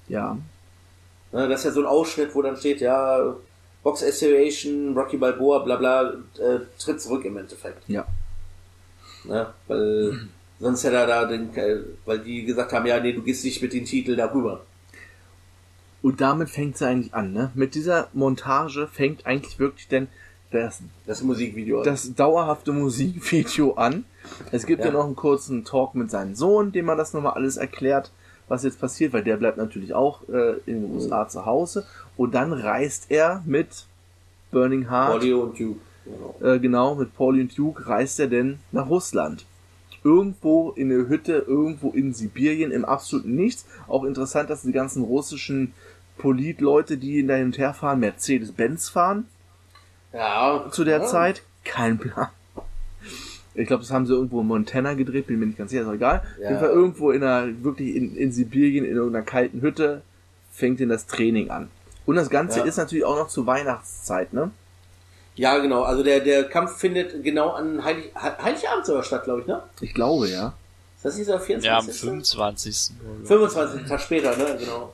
[0.08, 0.36] Ja.
[1.32, 3.34] Ne, das ist ja so ein Ausschnitt, wo dann steht, ja,
[3.82, 7.82] Box Association, Rocky Balboa, bla bla, äh, tritt zurück im Endeffekt.
[7.88, 8.06] Ja.
[9.24, 13.22] Ne, weil sonst hätte er da den, äh, weil die gesagt haben, ja, nee, du
[13.22, 14.62] gehst nicht mit dem Titel darüber.
[16.02, 17.50] Und damit fängt es eigentlich an, ne?
[17.54, 20.08] Mit dieser Montage fängt eigentlich wirklich denn
[20.50, 21.82] das, Das Musikvideo.
[21.82, 24.04] das dauerhafte Musikvideo an.
[24.50, 24.86] Es gibt ja.
[24.86, 24.92] Ja.
[24.92, 28.10] noch einen kurzen Talk mit seinem Sohn, dem man das nochmal alles erklärt,
[28.48, 31.86] was jetzt passiert, weil der bleibt natürlich auch äh, in den USA zu Hause.
[32.20, 33.86] Und dann reist er mit
[34.50, 35.80] Burning Heart, Audio und Duke.
[36.04, 36.52] Genau.
[36.52, 39.46] äh, genau, mit Pauli und Duke reist er denn nach Russland.
[40.04, 43.64] Irgendwo in der Hütte, irgendwo in Sibirien, im absoluten Nichts.
[43.88, 45.72] Auch interessant, dass die ganzen russischen
[46.18, 49.26] Politleute, die da hin und her fahren, Mercedes-Benz fahren
[50.12, 50.66] Ja.
[50.70, 51.06] zu der ja.
[51.06, 51.42] Zeit.
[51.64, 52.28] Kein Plan.
[53.54, 55.88] Ich glaube, das haben sie irgendwo in Montana gedreht, bin mir nicht ganz sicher, ist
[55.88, 56.18] auch egal.
[56.18, 56.58] Auf jeden Ja.
[56.58, 60.02] Fall irgendwo in einer, wirklich in, in Sibirien, in irgendeiner kalten Hütte,
[60.52, 61.70] fängt denn das Training an.
[62.10, 62.64] Und das Ganze Ja.
[62.64, 64.50] ist natürlich auch noch zur Weihnachtszeit, ne?
[65.36, 65.84] Ja, genau.
[65.84, 69.62] Also der, der Kampf findet genau an Heilig, He- Heiligabend sogar statt, glaube ich, ne?
[69.80, 70.54] Ich glaube, ja.
[70.96, 71.70] Ist das nicht so der 24.
[71.70, 72.90] Ja, am 25.
[73.26, 73.86] 25.
[73.88, 74.56] Tag später, ne?
[74.58, 74.92] Genau.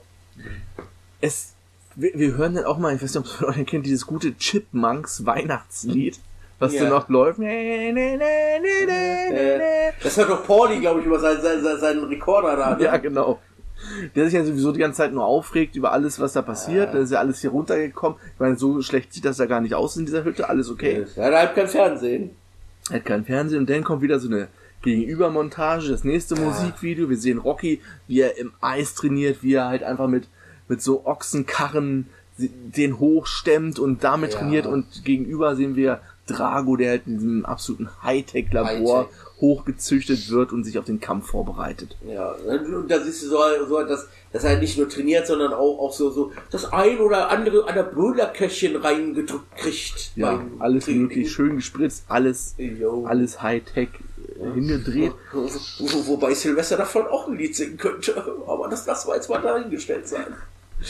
[1.22, 1.54] Es,
[1.94, 4.06] wir, wir hören dann auch mal, ich weiß nicht, ob es von euch kennt, dieses
[4.06, 6.20] gute Chipmunks Weihnachtslied,
[6.58, 6.82] was Ja.
[6.82, 7.38] dann noch läuft.
[7.38, 9.94] Nee, nee, nee, nee, nee, nee, Äh, nee.
[10.02, 12.76] das hört doch Pauli, glaube ich, über seinen, seinen, seinen Rekorder da.
[12.76, 12.84] Ne?
[12.84, 13.40] Ja, genau.
[14.14, 16.94] Der sich ja sowieso die ganze Zeit nur aufregt über alles, was da passiert.
[16.94, 18.18] Da ist ja alles hier runtergekommen.
[18.34, 20.48] Ich meine, so schlecht sieht das ja gar nicht aus in dieser Hütte.
[20.48, 21.06] Alles okay.
[21.16, 22.30] Ja, da hat kein Fernsehen.
[22.90, 24.48] Er hat kein Fernsehen und dann kommt wieder so eine
[24.82, 27.08] Gegenübermontage, das nächste Musikvideo.
[27.10, 30.28] Wir sehen Rocky, wie er im Eis trainiert, wie er halt einfach mit,
[30.68, 32.06] mit so Ochsenkarren
[32.38, 34.38] den hochstemmt und damit Ja.
[34.40, 39.14] trainiert und gegenüber sehen wir Drago, der halt in diesem absoluten Hightech-Labor Hightech.
[39.40, 41.96] Hochgezüchtet wird und sich auf den Kampf vorbereitet.
[42.08, 45.78] Ja, und da siehst du so, so dass, dass er nicht nur trainiert, sondern auch,
[45.78, 50.12] auch so, so das ein oder andere an der Brüllerköchchen reingedrückt kriegt.
[50.16, 51.02] Ja, alles Training.
[51.02, 53.04] möglich, schön gespritzt, alles, Jo.
[53.06, 53.88] alles Hightech
[54.40, 55.12] äh, hingedreht.
[55.32, 55.42] Wo,
[55.80, 58.16] wo, wobei Silvester davon auch ein Lied singen könnte.
[58.46, 60.34] Aber das lassen wir jetzt mal dahingestellt sein.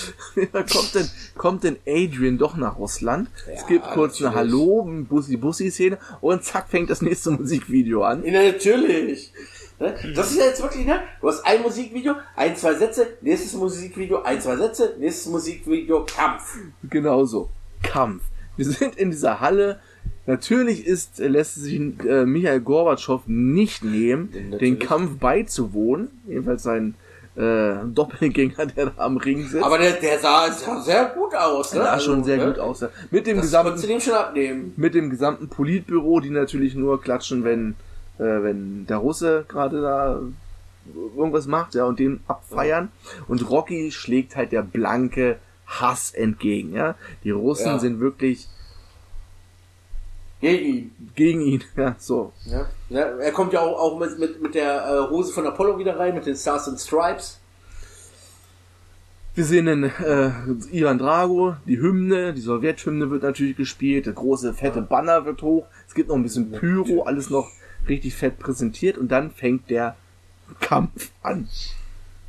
[0.52, 3.28] Da kommt denn, kommt denn Adrian doch nach Russland.
[3.52, 4.52] es Ja, gibt kurz eine natürlich.
[4.52, 8.24] Hallo, ein Bussi-Bussi-Szene und zack fängt das nächste Musikvideo an.
[8.24, 9.32] Ja, natürlich.
[9.78, 9.94] Ne?
[10.14, 11.00] Das ist ja jetzt wirklich, ne?
[11.20, 16.56] Du hast ein Musikvideo, ein, zwei Sätze, nächstes Musikvideo, ein, zwei Sätze, nächstes Musikvideo, Kampf.
[16.88, 17.50] Genauso.
[17.82, 18.22] Kampf.
[18.56, 19.80] Wir sind in dieser Halle.
[20.24, 24.59] Natürlich ist, äh, lässt sich äh, Michael Gorbatschow nicht nehmen, Natürlich.
[24.59, 26.09] den Kampf beizuwohnen.
[26.26, 26.94] Jedenfalls sein
[27.37, 29.62] äh, Doppelgänger, der da am Ring sitzt.
[29.64, 31.81] Aber der, der sah, sah sehr gut aus, ne?
[31.83, 32.46] sah Also, schon sehr ne?
[32.46, 32.85] gut aus.
[33.11, 34.72] Mit dem Das gesamten du dem schon abnehmen.
[34.77, 37.75] mit dem gesamten Politbüro, die natürlich nur klatschen, wenn,
[38.18, 40.20] äh, wenn der Russe gerade da
[41.16, 42.88] irgendwas macht, ja, und den abfeiern.
[43.29, 46.94] Und Rocky schlägt halt der blanke Hass entgegen, ja.
[47.25, 47.79] Die Russen Ja.
[47.79, 48.49] sind wirklich
[50.40, 50.90] Gegen ihn.
[51.14, 52.33] gegen ihn, ja, so.
[52.44, 52.66] Ja.
[52.90, 55.99] Ja, er kommt ja auch, auch mit, mit, mit der äh, Hose von Apollo wieder
[55.99, 57.40] rein, mit den Stars and Stripes.
[59.35, 60.31] Wir sehen den äh,
[60.72, 65.66] Ivan Drago, die Hymne, die Sowjethymne wird natürlich gespielt, der große fette Banner wird hoch,
[65.87, 67.51] es gibt noch ein bisschen Pyro, alles noch
[67.88, 69.96] richtig fett präsentiert und dann fängt der
[70.61, 71.49] Kampf an.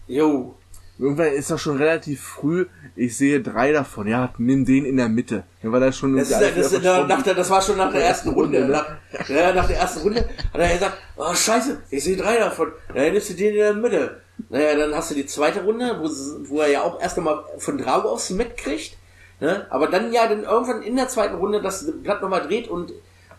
[0.08, 0.56] Jo.
[1.00, 5.10] Irgendwann ist das schon relativ früh, ich sehe drei davon, ja, nimm den in der
[5.10, 5.44] Mitte.
[5.62, 8.04] Dann war das schon Das, ist, das, ist, nach, der, das war schon nach der
[8.04, 8.62] ersten Runde.
[8.62, 8.86] Runde, ne?
[9.12, 12.72] Nach, ja, nach der ersten Runde hat er gesagt, oh scheiße, ich sehe drei davon.
[12.94, 14.22] Dann nimmst du den in der Mitte.
[14.50, 16.10] Naja, dann hast du die zweite Runde, wo,
[16.50, 18.98] wo er ja auch erst einmal von Drago aufs Met kriegt.
[19.40, 19.68] Ne?
[19.70, 22.92] Aber dann ja dann irgendwann in der zweiten Runde das Blatt nochmal dreht und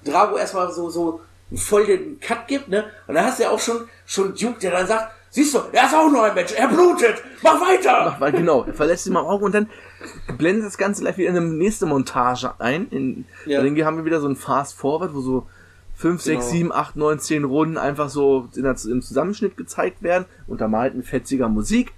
[0.05, 2.69] Drago erstmal so, so einen voll den Cut gibt.
[2.69, 2.85] Ne?
[3.09, 5.87] Und dann hast du ja auch schon, schon Duke, der dann sagt, siehst du, er
[5.87, 8.17] ist auch noch ein Mensch, er blutet, mach weiter!
[8.19, 9.69] Weil genau, er verlässt ihn mal Auge und dann
[10.37, 12.89] blendet das Ganze gleich wieder in eine nächste Montage ein.
[12.91, 13.63] In, Ja.
[13.63, 15.47] Dann haben wir wieder so ein Fast Forward, wo so
[15.97, 16.51] 5, 6, Genau.
[16.53, 21.07] 7, 8, 9, 10 Runden einfach so in der, im Zusammenschnitt gezeigt werden, untermalt mit
[21.07, 21.93] fetziger Musik.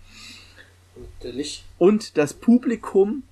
[1.22, 1.64] Der Licht.
[1.78, 3.22] Und das Publikum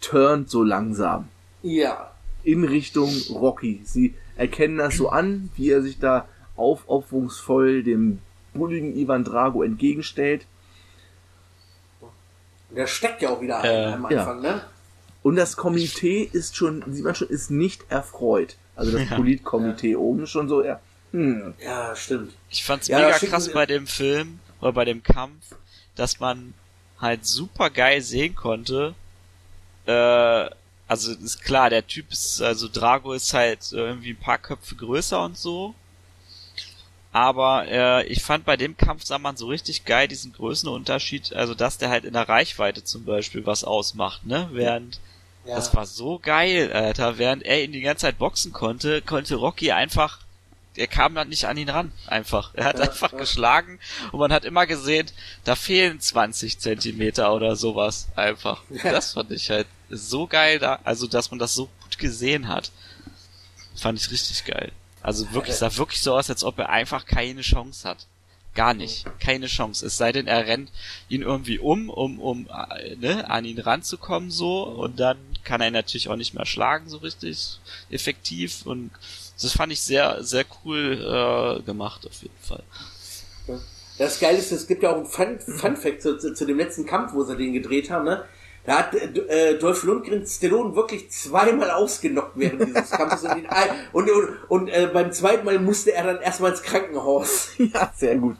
[0.00, 1.28] turnt so langsam
[1.62, 2.10] Ja.
[2.42, 3.82] in Richtung Rocky.
[3.84, 8.18] Sie erkennen das so an, wie er sich da aufopferungsvoll dem
[8.54, 10.46] bulligen Ivan Drago entgegenstellt.
[12.70, 14.20] Der steckt ja auch wieder Äh, ein am ja.
[14.20, 14.62] Anfang, ne?
[15.22, 18.56] Und das Komitee ist schon, sieht man schon, ist nicht erfreut.
[18.74, 20.80] Also das Politkomitee oben ist schon so, ja,
[21.12, 22.32] hm, Ja, stimmt.
[22.48, 25.54] Ich fand's Ja, mega krass bei dem Film oder bei dem Kampf,
[25.94, 26.54] dass man
[26.98, 28.94] halt super geil sehen konnte.
[29.86, 30.50] Äh,
[30.88, 35.22] also ist klar, der Typ ist, also Drago ist halt irgendwie ein paar Köpfe größer
[35.24, 35.74] und so.
[37.12, 41.54] Aber äh, ich fand bei dem Kampf sah man so richtig geil diesen Größenunterschied, also
[41.54, 44.48] dass der halt in der Reichweite zum Beispiel was ausmacht, ne?
[44.52, 44.98] Während
[45.44, 45.56] Ja.
[45.56, 47.18] das war so geil, Alter.
[47.18, 50.20] Während er ihn die ganze Zeit boxen konnte, konnte Rocky einfach,
[50.74, 52.52] er kam dann nicht an ihn ran, einfach.
[52.54, 53.18] Er hat Ja, einfach ja.
[53.18, 53.78] geschlagen
[54.10, 55.06] und man hat immer gesehen,
[55.44, 58.62] da fehlen 20 Zentimeter oder sowas, einfach.
[58.82, 62.70] Das fand ich halt so geil da, also dass man das so gut gesehen hat.
[63.76, 64.72] Fand ich richtig geil.
[65.02, 68.06] Also wirklich, sah wirklich so aus, als ob er einfach keine Chance hat.
[68.54, 69.06] Gar nicht.
[69.18, 69.86] Keine Chance.
[69.86, 70.70] Es sei denn, er rennt
[71.08, 75.68] ihn irgendwie um, um, um äh, ne, an ihn ranzukommen so und dann kann er
[75.68, 77.58] ihn natürlich auch nicht mehr schlagen so richtig
[77.90, 78.90] effektiv und
[79.40, 82.62] das fand ich sehr, sehr cool äh, gemacht auf jeden Fall.
[83.98, 86.58] Das Geile ist, es gibt ja auch einen Fun, Fun Fact zu, zu, zu dem
[86.58, 88.24] letzten Kampf, wo sie den gedreht haben, ne?
[88.64, 93.44] Da hat äh, Dolph Lundgren Stallone wirklich zweimal ausgenockt während dieses Kampfes und,
[93.92, 97.48] und, und, und äh, beim zweiten Mal musste er dann erstmal ins Krankenhaus.
[97.58, 98.36] ja, sehr gut.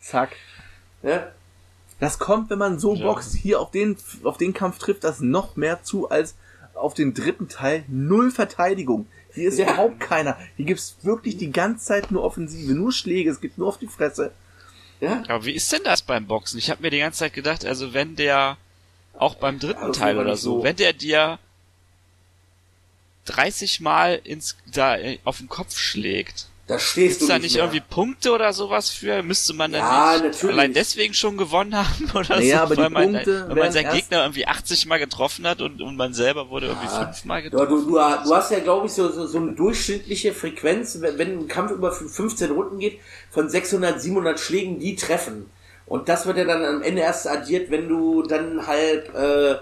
[0.00, 0.36] Zack.
[1.02, 1.32] Ne?
[1.98, 3.04] Das kommt, wenn man so Ja.
[3.06, 3.34] boxt.
[3.34, 6.34] Hier auf den, auf den Kampf trifft das noch mehr zu als
[6.74, 7.84] auf den dritten Teil.
[7.88, 9.06] Null Verteidigung.
[9.32, 9.64] Hier ist Ja.
[9.64, 10.36] überhaupt keiner.
[10.56, 13.86] Hier gibt's wirklich die ganze Zeit nur Offensive, nur Schläge, es gibt nur auf die
[13.86, 14.32] Fresse.
[15.00, 15.22] Ja?
[15.28, 16.58] Aber wie ist denn das beim Boxen?
[16.58, 18.58] Ich habe mir die ganze Zeit gedacht, also wenn der
[19.18, 20.62] auch beim dritten das Teil oder so, so.
[20.64, 21.38] wenn der dir
[23.26, 27.42] 30 Mal ins da äh, auf den Kopf schlägt, Da stehst Gibt's du da nicht
[27.52, 29.22] nicht irgendwie Punkte oder sowas für?
[29.22, 30.56] Müsste man dann Ja, nicht natürlich.
[30.56, 32.62] allein deswegen schon gewonnen haben oder Naja, so?
[32.64, 35.80] aber die weil man, Punkte wenn man seinen Gegner irgendwie 80 Mal getroffen hat und,
[35.82, 37.04] und man selber wurde irgendwie Ja.
[37.04, 37.68] fünfmal Ja, getroffen.
[37.68, 41.38] du, du, du hast ja, glaube ich, so, so, so eine durchschnittliche Frequenz, wenn wenn
[41.38, 42.98] ein Kampf über 15 Runden geht,
[43.30, 45.48] von 600, 700 Schlägen, die treffen.
[45.92, 49.56] Und das wird ja dann am Ende erst addiert, wenn du dann halt äh,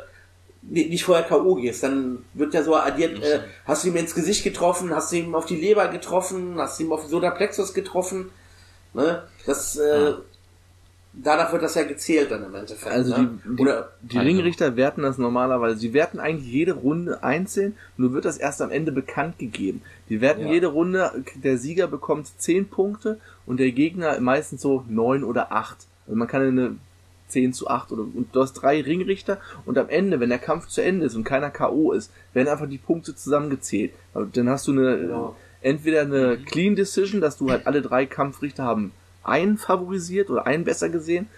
[0.62, 1.56] nicht vorher K.O.
[1.56, 1.82] gehst.
[1.82, 5.34] Dann wird ja so addiert, äh, hast du ihm ins Gesicht getroffen, hast du ihm
[5.34, 8.30] auf die Leber getroffen, hast du ihm auf den Solarplexus getroffen.
[8.94, 9.24] Ne?
[9.44, 10.12] Das, äh,
[11.12, 12.94] danach wird das ja gezählt dann im Endeffekt.
[12.94, 13.40] Also ne?
[13.44, 15.80] die, die, Oder, die Ringrichter werten das normalerweise.
[15.80, 19.82] Sie werten eigentlich jede Runde einzeln, nur wird das erst am Ende bekannt gegeben.
[20.08, 20.52] Die werten Ja.
[20.52, 25.88] jede Runde, der Sieger bekommt 10 Punkte und der Gegner meistens so 9 oder 8.
[26.06, 26.76] Also man kann eine
[27.28, 30.66] 10 zu 8 oder und du hast drei Ringrichter und am Ende, wenn der Kampf
[30.66, 31.92] zu Ende ist und keiner K.O.
[31.92, 33.92] ist, werden einfach die Punkte zusammengezählt.
[34.14, 35.36] Also dann hast du eine Genau.
[35.60, 40.64] entweder eine Clean Decision, dass du halt alle drei Kampfrichter haben einen favorisiert oder einen
[40.64, 41.28] besser gesehen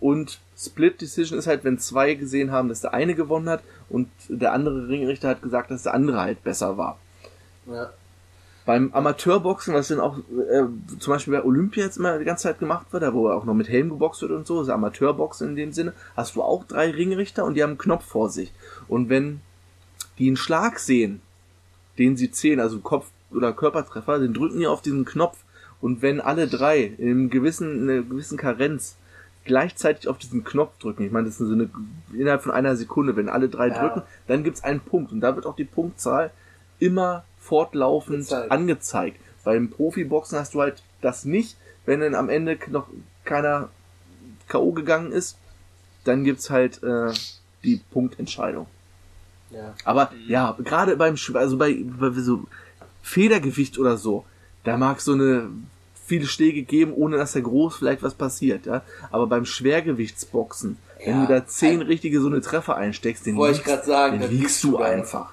[0.00, 4.08] und Split Decision ist halt, wenn zwei gesehen haben, dass der eine gewonnen hat und
[4.28, 6.98] der andere Ringrichter hat gesagt, dass der andere halt besser war.
[7.66, 7.90] ja.
[8.64, 10.62] Beim Amateurboxen, was dann auch äh,
[10.98, 13.54] zum Beispiel bei Olympia jetzt immer die ganze Zeit gemacht wird, da wo auch noch
[13.54, 16.90] mit Helm geboxt wird und so, ist Amateurboxen in dem Sinne, hast du auch drei
[16.90, 18.52] Ringrichter und die haben einen Knopf vor sich.
[18.86, 19.40] Und wenn
[20.18, 21.20] die einen Schlag sehen,
[21.98, 25.38] den sie zählen, also Kopf- oder Körpertreffer, dann drücken die auf diesen Knopf
[25.80, 28.96] Und wenn alle drei in einem gewissen, in einer gewissen Karenz
[29.44, 31.68] gleichzeitig auf diesen Knopf drücken, ich meine, das ist so eine,
[32.12, 33.80] innerhalb von einer Sekunde, wenn alle drei Ja.
[33.80, 35.10] drücken, dann gibt's einen Punkt.
[35.10, 36.30] Und da wird auch die Punktzahl
[36.78, 38.50] immer fortlaufend Gezeigt.
[38.52, 39.20] angezeigt.
[39.44, 41.56] Beim Profiboxen hast du halt das nicht.
[41.84, 42.86] Wenn dann am Ende noch
[43.24, 43.68] keiner
[44.48, 44.72] K.O.
[44.72, 45.36] gegangen ist,
[46.04, 47.12] dann gibt's halt äh,
[47.64, 48.66] die Punktentscheidung.
[49.50, 49.74] Ja.
[49.84, 52.44] Aber ja, gerade beim also bei, bei so
[53.02, 54.24] Federgewicht oder so,
[54.64, 55.48] da mag so eine
[56.06, 58.82] viele Schläge geben, ohne dass da groß vielleicht was passiert, ja.
[59.10, 61.26] Aber beim Schwergewichtsboxen, wenn Ja.
[61.26, 64.78] du da zehn richtige so eine Treffer einsteckst, den liegst, sagen, den dann liegst du
[64.78, 65.32] einfach.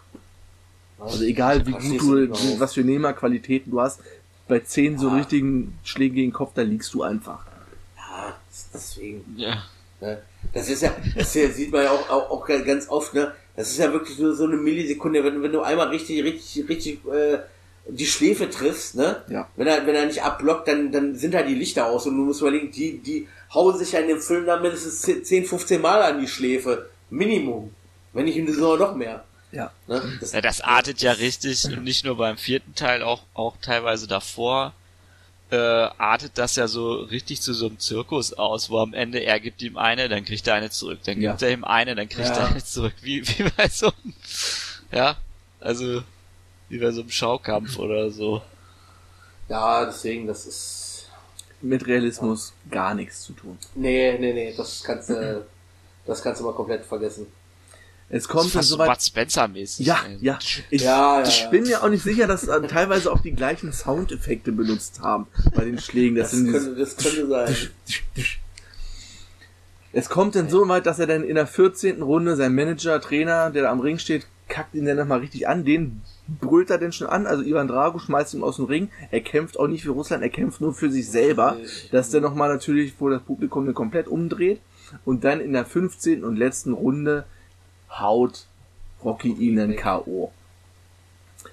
[1.00, 4.00] Also egal wie gut du was für Nehmerqualitäten du hast,
[4.48, 5.16] bei zehn so Ja.
[5.16, 7.46] richtigen Schlägen gegen den Kopf, da liegst du einfach.
[7.96, 8.36] Ja,
[8.74, 9.24] deswegen.
[9.38, 9.64] Ja.
[10.02, 10.22] Ne?
[10.54, 13.34] Das ist ja, das hier sieht man ja auch, auch, auch ganz oft, ne?
[13.56, 17.00] Das ist ja wirklich nur so eine Millisekunde, wenn, wenn du einmal richtig, richtig, richtig
[17.08, 17.40] äh,
[17.90, 19.22] die Schläfe triffst, ne?
[19.30, 19.50] Ja.
[19.58, 22.24] Wenn er, wenn er nicht abblockt, dann, dann sind da die Lichter aus und du
[22.24, 26.02] musst überlegen, die, die hauen sich ja in dem Film dann mindestens 10, 15 Mal
[26.02, 26.90] an die Schläfe.
[27.10, 27.74] Minimum.
[28.14, 29.24] Wenn nicht in der Saison noch mehr.
[29.52, 29.72] Ja.
[29.88, 30.02] Ne?
[30.20, 34.08] Das, Ja, das artet ja richtig und nicht nur beim vierten Teil, auch, auch teilweise
[34.08, 34.74] davor,
[35.52, 39.40] äh, artet das ja so richtig zu so einem Zirkus aus, wo am Ende er
[39.40, 41.48] gibt ihm eine, dann kriegt er eine zurück, dann gibt Ja.
[41.48, 42.38] er ihm eine, dann kriegt Ja.
[42.38, 44.14] er eine zurück, wie, wie bei so einem,
[44.92, 45.18] ja,
[45.60, 46.04] also,
[46.70, 48.44] wie bei so einem Schaukampf oder so.
[49.48, 50.86] ja, deswegen, das ist.
[51.62, 53.58] Mit Realismus gar nichts zu tun.
[53.76, 55.46] Nee, nee, nee, das kannst du,
[56.06, 57.28] das kannst du mal komplett vergessen.
[58.12, 58.78] Es Das kommt ist dann fast so.
[58.78, 59.86] Bud Spencer-mäßig.
[59.86, 60.18] Ja, ey.
[60.20, 60.40] ja.
[60.72, 61.50] Ich, Ja, ja, ich ja.
[61.50, 65.64] bin mir auch nicht sicher, dass äh, teilweise auch die gleichen Soundeffekte benutzt haben bei
[65.66, 66.16] den Schlägen.
[66.16, 67.56] Das, Das, sind könnte, das könnte sein.
[69.94, 72.02] es kommt dann so weit, dass er dann in der 14.
[72.02, 75.64] Runde sein Manager, Trainer, der da am Ring steht, kackt ihn dann nochmal richtig an.
[75.64, 77.28] Den brüllt er denn schon an.
[77.28, 78.90] Also Ivan Drago schmeißt ihn aus dem Ring.
[79.12, 81.58] Er kämpft auch nicht für Russland, er kämpft nur für sich selber.
[81.92, 84.62] Dass der nochmal natürlich vor das Publikum den komplett umdreht.
[85.06, 86.24] Und dann in der 15.
[86.24, 87.26] und letzten Runde
[87.92, 88.46] haut
[89.04, 90.32] Rocky ihn dann K.O.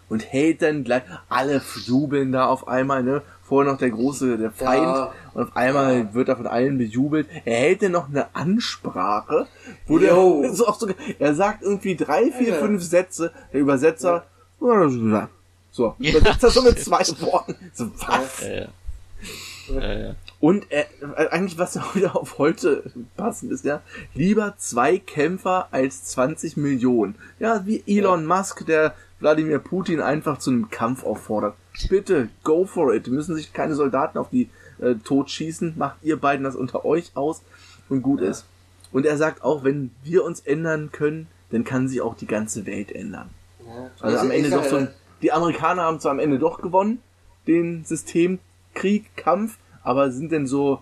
[0.08, 3.22] Und hält dann gleich, alle jubeln da auf einmal, ne?
[3.44, 4.82] Vorher noch der große, der Feind.
[4.84, 5.12] Ja.
[5.34, 6.14] Und auf einmal Ja.
[6.14, 7.28] wird er von allen bejubelt.
[7.44, 9.46] Er hält dann noch eine Ansprache,
[9.86, 10.42] wo Jo.
[10.42, 12.54] der, so auch so, er sagt irgendwie drei, vier, Ja.
[12.56, 13.32] fünf Sätze.
[13.52, 14.24] Der Übersetzer,
[15.70, 17.54] so, übersetzt das so mit zwei Worten.
[17.74, 18.42] So, was?
[18.42, 20.14] Ja, ja.
[20.40, 20.50] Ja, ja.
[20.50, 22.82] Und er, äh, eigentlich, was ja wieder auf heute
[23.16, 23.80] passend ist, ja,
[24.14, 27.14] lieber zwei Kämpfer als 20 Millionen.
[27.38, 31.54] Ja, wie Elon Musk, der Wladimir Putin einfach zu einem Kampf auffordert.
[31.88, 33.08] Bitte, go for it.
[33.08, 35.74] Müssen sich keine Soldaten auf die äh, Tod schießen.
[35.76, 37.42] Macht ihr beiden das unter euch aus
[37.88, 38.44] und gut ist.
[38.92, 42.66] Und er sagt auch, wenn wir uns ändern können, dann kann sich auch die ganze
[42.66, 43.30] Welt ändern.
[43.66, 43.90] Ja.
[44.00, 44.88] Also am Ich- Ende ich doch so ja, ein,
[45.22, 47.00] die Amerikaner haben zwar am Ende doch gewonnen,
[47.46, 50.80] den Systemkrieg, Kampf, aber sind denn so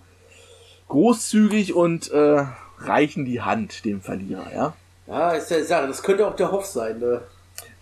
[0.89, 2.47] großzügig und äh,
[2.79, 4.77] reichen die Hand dem Verlierer, ja?
[5.07, 5.87] Ja, ist ja Sache.
[5.87, 7.21] Das könnte auch der Hoff sein, ne?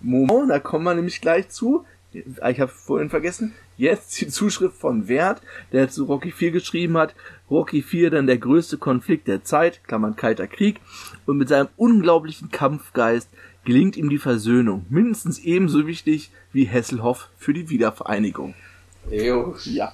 [0.01, 1.85] Moment, da kommen wir nämlich gleich zu.
[2.13, 3.55] Ich habe vorhin vergessen.
[3.77, 7.15] Jetzt die Zuschrift von Wert, der zu Rocky 4 geschrieben hat.
[7.49, 10.81] Rocky 4 dann der größte Konflikt der Zeit, Klammern kalter Krieg.
[11.25, 13.31] Und mit seinem unglaublichen Kampfgeist
[13.65, 14.87] gelingt ihm die Versöhnung.
[14.91, 18.55] Mindestens ebenso wichtig wie Hesselhoff für die Wiedervereinigung.
[19.09, 19.55] Jo.
[19.65, 19.93] Ja.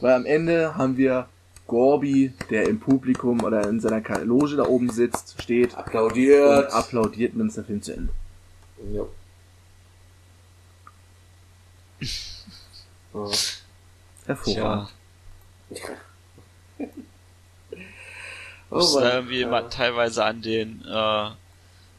[0.00, 1.28] Weil am Ende haben wir
[1.66, 6.72] Gorby, der im Publikum oder in seiner Loge da oben sitzt, steht und Applaudiert.
[6.72, 8.12] applaudiert, und dann ist der Film zu Ende.
[8.92, 9.02] Ja.
[14.26, 14.88] Hervorragend.
[15.74, 15.88] Tja,
[18.72, 19.02] Oh, muss Mann.
[19.04, 19.48] da irgendwie Ja.
[19.48, 20.94] immer teilweise an den, äh,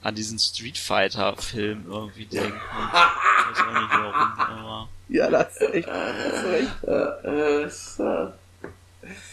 [0.03, 2.55] an diesen Street Fighter Film irgendwie denken.
[2.55, 2.63] Ich
[3.59, 4.89] weiß auch nicht warum, aber.
[5.12, 5.88] Ja, das ist echt.
[5.88, 6.84] Das ist echt.
[6.88, 8.32] Äh, äh,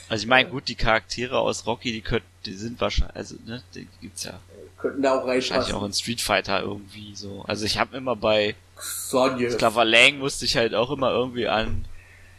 [0.09, 3.63] Also ich meine, gut, die Charaktere aus Rocky, die könnten, die sind wahrscheinlich, also, ne,
[3.75, 4.39] die gibt's ja
[4.79, 5.75] könnten da auch wahrscheinlich reinpassen.
[5.75, 7.45] auch in Street Fighter irgendwie so.
[7.47, 9.51] Also ich habe immer bei Sonja.
[9.51, 11.85] Sklaver Lang musste ich halt auch immer irgendwie an,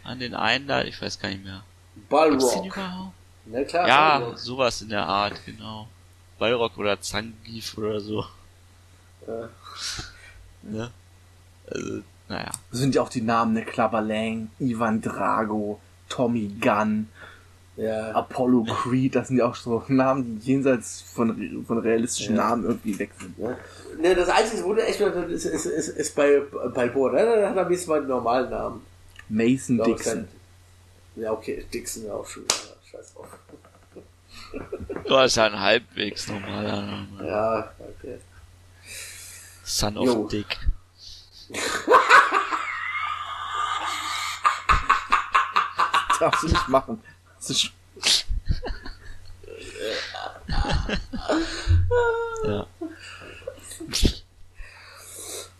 [0.03, 1.63] an den einen da, ich weiß gar nicht mehr.
[2.09, 2.65] Ballrock.
[2.65, 3.13] überhaupt?
[3.45, 4.39] Na klar, Ja, Ballrock.
[4.39, 5.87] sowas in der Art, genau.
[6.37, 8.25] Ballrock oder Zangief oder so.
[9.27, 9.49] Ja.
[10.61, 10.91] Ne?
[11.71, 12.51] Also, naja.
[12.71, 13.63] Das sind ja auch die Namen, ne?
[13.65, 17.09] Clubber Lang, Ivan Drago, Tommy Gunn,
[17.75, 18.11] Ja.
[18.11, 22.49] Apollo Creed, das sind ja auch so Namen, die jenseits von, von realistischen Ja.
[22.49, 23.37] Namen irgendwie weg sind.
[23.37, 23.57] Ja.
[24.01, 26.41] Ne, das einzige, wo du echt ist, ist, ist, ist bei
[26.73, 27.11] Balboa.
[27.13, 27.25] Ne?
[27.41, 28.81] Da hat er wenigstens mal einen normalen Namen.
[29.29, 30.13] Mason Glaub, Dixon.
[31.15, 32.43] kein- Ja, okay, Dixon ja auch schon.
[32.43, 33.27] Ja, scheiß drauf.
[35.07, 37.07] Du hast ja ein halbwegs normaler Name.
[37.27, 38.17] Ja, okay.
[39.63, 40.27] Son of Jo.
[40.27, 40.57] Dick.
[46.19, 47.01] Darfst du nicht machen.
[47.37, 47.71] Das ist,
[52.45, 52.65] Ja.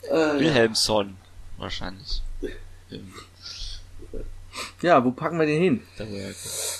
[0.09, 1.15] Äh, Wilhelmsson.
[1.57, 2.21] Wahrscheinlich.
[4.81, 5.83] Ja, wo packen wir den hin?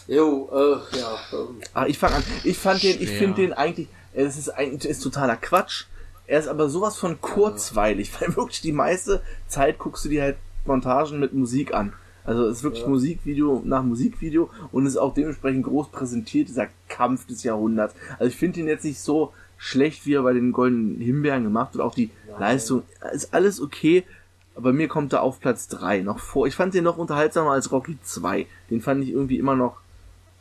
[0.08, 1.20] jo, äh, ja.
[1.34, 2.24] Ähm, Ah, ich fange an.
[2.44, 3.20] Ich fand den, ich Schwer.
[3.20, 5.86] finde den eigentlich, es ist eigentlich ist totaler Quatsch.
[6.28, 10.38] Er ist aber sowas von kurzweilig, weil wirklich die meiste Zeit guckst du dir halt
[10.66, 11.94] Montagen mit Musik an.
[12.24, 17.26] Also es ist wirklich Musikvideo nach Musikvideo und ist auch dementsprechend groß präsentiert, dieser Kampf
[17.28, 17.96] des Jahrhunderts.
[18.14, 21.74] Also ich finde ihn jetzt nicht so schlecht, wie er bei den Goldenen Himbeeren gemacht
[21.74, 21.84] wird.
[21.84, 24.04] Auch die Leistung ist alles okay.
[24.56, 26.46] Aber mir kommt er auf Platz 3 noch vor.
[26.46, 28.46] Ich fand den noch unterhaltsamer als Rocky 2.
[28.70, 29.78] Den fand ich irgendwie immer noch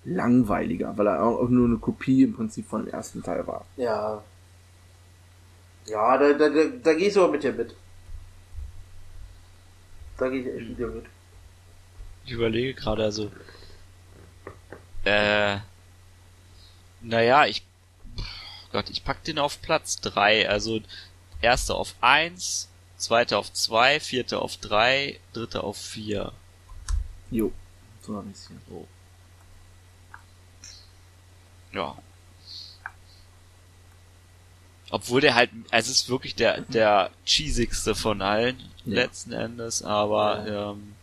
[0.05, 3.65] langweiliger, weil er auch nur eine Kopie im Prinzip von dem ersten Teil war.
[3.77, 4.23] ja.
[5.87, 7.75] Ja, da, da, da, da geh ich sogar mit dir mit.
[10.19, 11.05] Da gehe ich echt mit dir mit.
[12.29, 13.33] Ich überlege gerade, also.
[15.05, 15.57] Äh.
[17.01, 17.65] Naja, ich.
[18.71, 20.47] Gott, ich pack den auf Platz 3.
[20.47, 20.83] Also,
[21.41, 22.69] erster auf 1,
[22.99, 26.33] zweiter auf 2, vierter auf 3, dritter auf 4.
[27.31, 27.51] Jo,
[28.03, 28.61] so ein bisschen.
[31.73, 31.97] Ja.
[34.91, 38.97] Obwohl der halt, also es ist wirklich der, der cheesigste von allen, Ja.
[38.97, 40.95] letzten Endes, aber, ähm,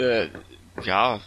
[0.00, 0.28] äh,
[0.82, 1.20] ja.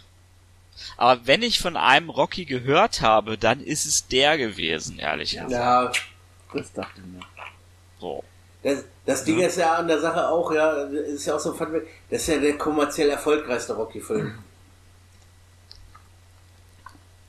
[0.96, 5.50] Aber wenn ich von einem Rocky gehört habe, dann ist es der gewesen, ehrlich gesagt.
[5.52, 5.90] Ja,
[6.52, 7.20] Das dachte ich mir.
[8.00, 8.24] So.
[8.62, 11.56] das, das Ding ist ja an der Sache auch, ja, ist ja auch so ein
[11.58, 14.38] Fun das ist ja der kommerziell erfolgreichste Rocky-Film.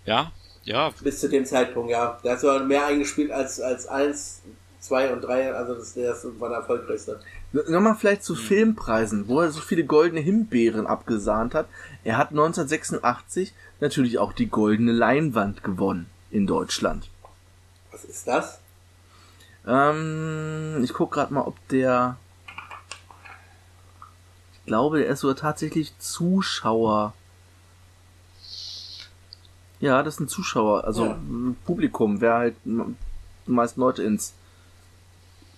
[0.05, 0.31] Ja,
[0.63, 2.19] ja, Bis zu dem Zeitpunkt, ja.
[2.23, 4.41] Der hat sogar mehr eingespielt als, als 1,
[4.79, 7.19] 2 und 3, also das, ist- war der erfolgreichste.
[7.69, 11.67] Nochmal vielleicht zu Filmpreisen, wo er so viele goldene Himbeeren abgesahnt hat.
[12.03, 17.09] Er hat 1986 natürlich auch die goldene Leinwand gewonnen in Deutschland.
[17.91, 18.59] Was ist das?
[19.65, 22.17] Ähm, ich guck gerade mal, ob der.
[24.59, 27.13] Ich glaube, der ist sogar tatsächlich Zuschauer.
[29.79, 31.19] Ja, das sind Zuschauer, also Ja.
[31.65, 32.97] Publikum, wer halt m-
[33.45, 34.33] die meisten Leute ins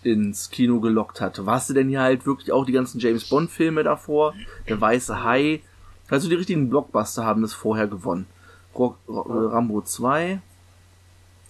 [0.08, 1.46] ins Kino gelockt hat.
[1.46, 4.34] Warst du denn hier halt wirklich auch die ganzen James Bond Filme davor?
[4.68, 5.62] Der Weiße Hai.
[6.10, 8.26] Also die richtigen Blockbuster haben das vorher gewonnen.
[8.76, 10.42] Ro Ro Rambo 2.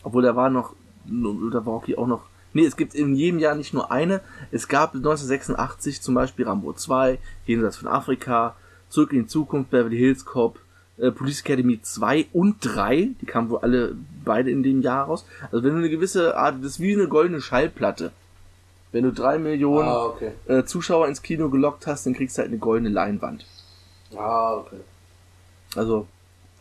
[0.03, 0.73] Obwohl da war noch,
[1.05, 2.23] da war Rocky auch noch.
[2.53, 4.21] Nee, es gibt in jedem Jahr nicht nur eine.
[4.51, 8.55] Es gab 1986 zum Beispiel Rambo 2, Jenseits von Afrika,
[8.89, 10.59] Zurück in die Zukunft, Beverly Hills Cop,
[10.97, 13.09] äh, Police Academy 2 und 3.
[13.21, 15.25] Die kamen wohl alle beide in dem Jahr raus.
[15.51, 18.11] Also wenn du eine gewisse Art, das ist wie eine goldene Schallplatte.
[18.97, 20.31] Wenn du drei Millionen Ah, okay.
[20.47, 23.45] äh, Zuschauer ins Kino gelockt hast, dann kriegst du halt eine goldene Leinwand.
[24.15, 24.79] Ah, okay.
[25.75, 26.07] Also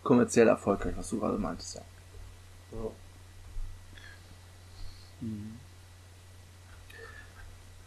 [0.03, 1.81] kommerziell erfolgreich, was du gerade meintest, ja.
[2.73, 2.91] Ja.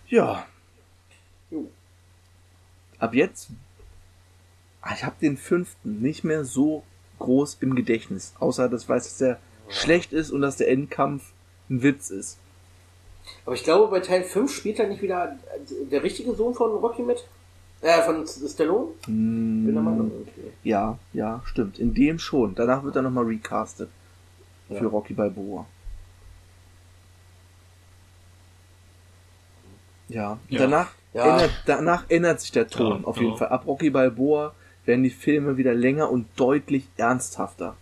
[0.07, 0.47] Ja.
[1.51, 1.69] Jo.
[2.97, 3.49] Ab jetzt.
[4.81, 6.81] Ah, Ich habe den fünften nicht mehr so
[7.19, 8.33] groß im Gedächtnis.
[8.39, 9.39] Außer dass ich weiß, dass der
[9.69, 11.31] schlecht ist und dass der Endkampf
[11.69, 12.39] ein Witz ist.
[13.45, 15.35] Aber ich glaube, bei Teil 5 spielt da nicht wieder
[15.91, 17.25] der richtige Sohn von Rocky mit?
[17.81, 18.87] Äh, von Stallone?
[19.05, 20.11] Bin der Meinung.
[20.21, 20.51] Okay.
[20.63, 21.79] Ja, ja, stimmt.
[21.79, 22.53] In dem schon.
[22.55, 23.89] Danach wird er nochmal recastet.
[24.67, 24.87] Für Ja.
[24.87, 25.65] Rocky Balboa.
[30.09, 30.37] Ja.
[30.49, 30.59] Ja.
[30.59, 31.25] Danach, Ja.
[31.33, 33.37] Ändert, danach ändert sich der Ton Ja, auf jeden.
[33.37, 33.47] Fall.
[33.49, 34.53] Ab Rocky Balboa
[34.85, 37.75] werden die Filme wieder länger und deutlich ernsthafter.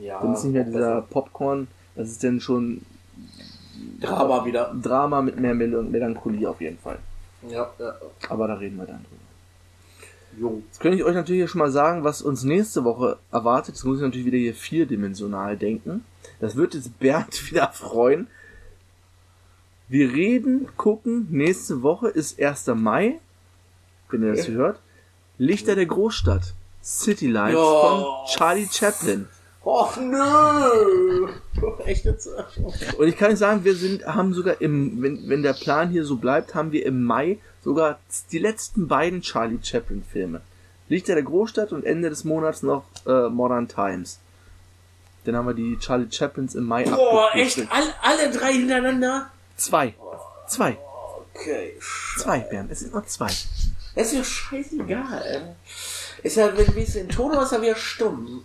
[0.00, 0.20] Ja.
[0.20, 1.06] Dann ist nicht mehr dieser besser.
[1.10, 2.82] Popcorn, das ist dann schon
[4.02, 4.74] Drama wieder.
[4.80, 6.98] Drama mit mehr Mel Melancholie auf jeden Fall.
[7.48, 7.94] Ja, ja.
[8.28, 10.40] Aber da reden wir dann drüber.
[10.40, 10.62] Jo.
[10.66, 13.74] Jetzt könnte ich euch natürlich schon mal sagen, was uns nächste Woche erwartet.
[13.74, 16.04] Jetzt muss ich natürlich wieder hier vierdimensional denken.
[16.40, 18.28] Das wird jetzt Bernd wieder freuen.
[19.88, 22.68] Wir reden, gucken, nächste Woche ist 1.
[22.68, 23.18] Mai,
[24.10, 24.80] wenn ihr das hört.
[25.38, 26.54] Lichter der Großstadt.
[26.82, 27.62] City Lights Ja.
[27.80, 29.28] von Charlie Chaplin.
[29.64, 31.28] Och nö!
[31.86, 32.28] Echt jetzt?
[32.98, 36.04] Und ich kann euch sagen, wir sind, haben sogar im, wenn, wenn der Plan hier
[36.04, 38.00] so bleibt, haben wir im Mai sogar
[38.32, 40.40] die letzten beiden Charlie Chaplin Filme.
[40.88, 44.18] Lichter der Großstadt und Ende des Monats noch äh, Modern Times.
[45.24, 47.58] Dann haben wir die Charlie Chaplins im Mai Boah, echt?
[47.70, 49.30] All, alle drei hintereinander?
[49.56, 49.94] Zwei.
[50.48, 50.76] Zwei.
[51.34, 51.74] Okay.
[52.18, 52.72] Zwei, Bernd.
[52.72, 53.30] Es sind nur zwei.
[53.94, 55.54] Das ist ja scheißegal.
[56.22, 58.44] Ist ja, wenn wie es in Ton ist, er wieder stumm.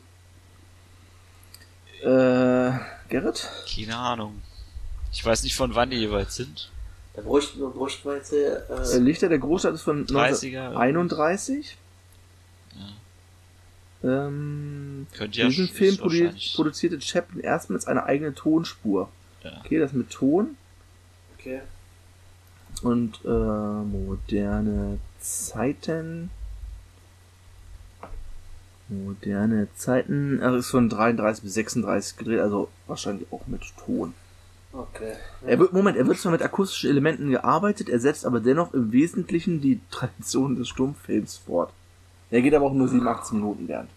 [2.02, 2.72] Äh,
[3.10, 3.50] Gerrit?
[3.74, 4.42] keine Ahnung.
[5.12, 6.70] Ich weiß nicht, von wann die jeweils sind.
[7.16, 10.76] Da bräuchten wir, bräuchten wir jetzt, Äh, äh, Lichter der Großstadt ist von 30er.
[10.78, 11.78] 1931.
[14.04, 19.10] Ähm, Könnt ihr diesen Film produ produzierte Chaplin erstmals eine eigene Tonspur.
[19.44, 19.60] Ja.
[19.64, 20.56] Okay, das mit Ton
[21.40, 21.62] Okay.
[22.84, 26.30] und äh, moderne Zeiten.
[28.90, 30.40] Moderne Zeiten.
[30.40, 34.14] Er ist von 33 bis 36 gedreht, also wahrscheinlich auch mit Ton.
[34.74, 35.14] Okay.
[35.46, 38.92] Er wird, Moment, er wird zwar mit akustischen Elementen gearbeitet, er setzt aber dennoch im
[38.92, 41.72] Wesentlichen die Tradition des Stummfilms fort.
[42.30, 43.90] Er geht aber auch nur 87 Minuten während.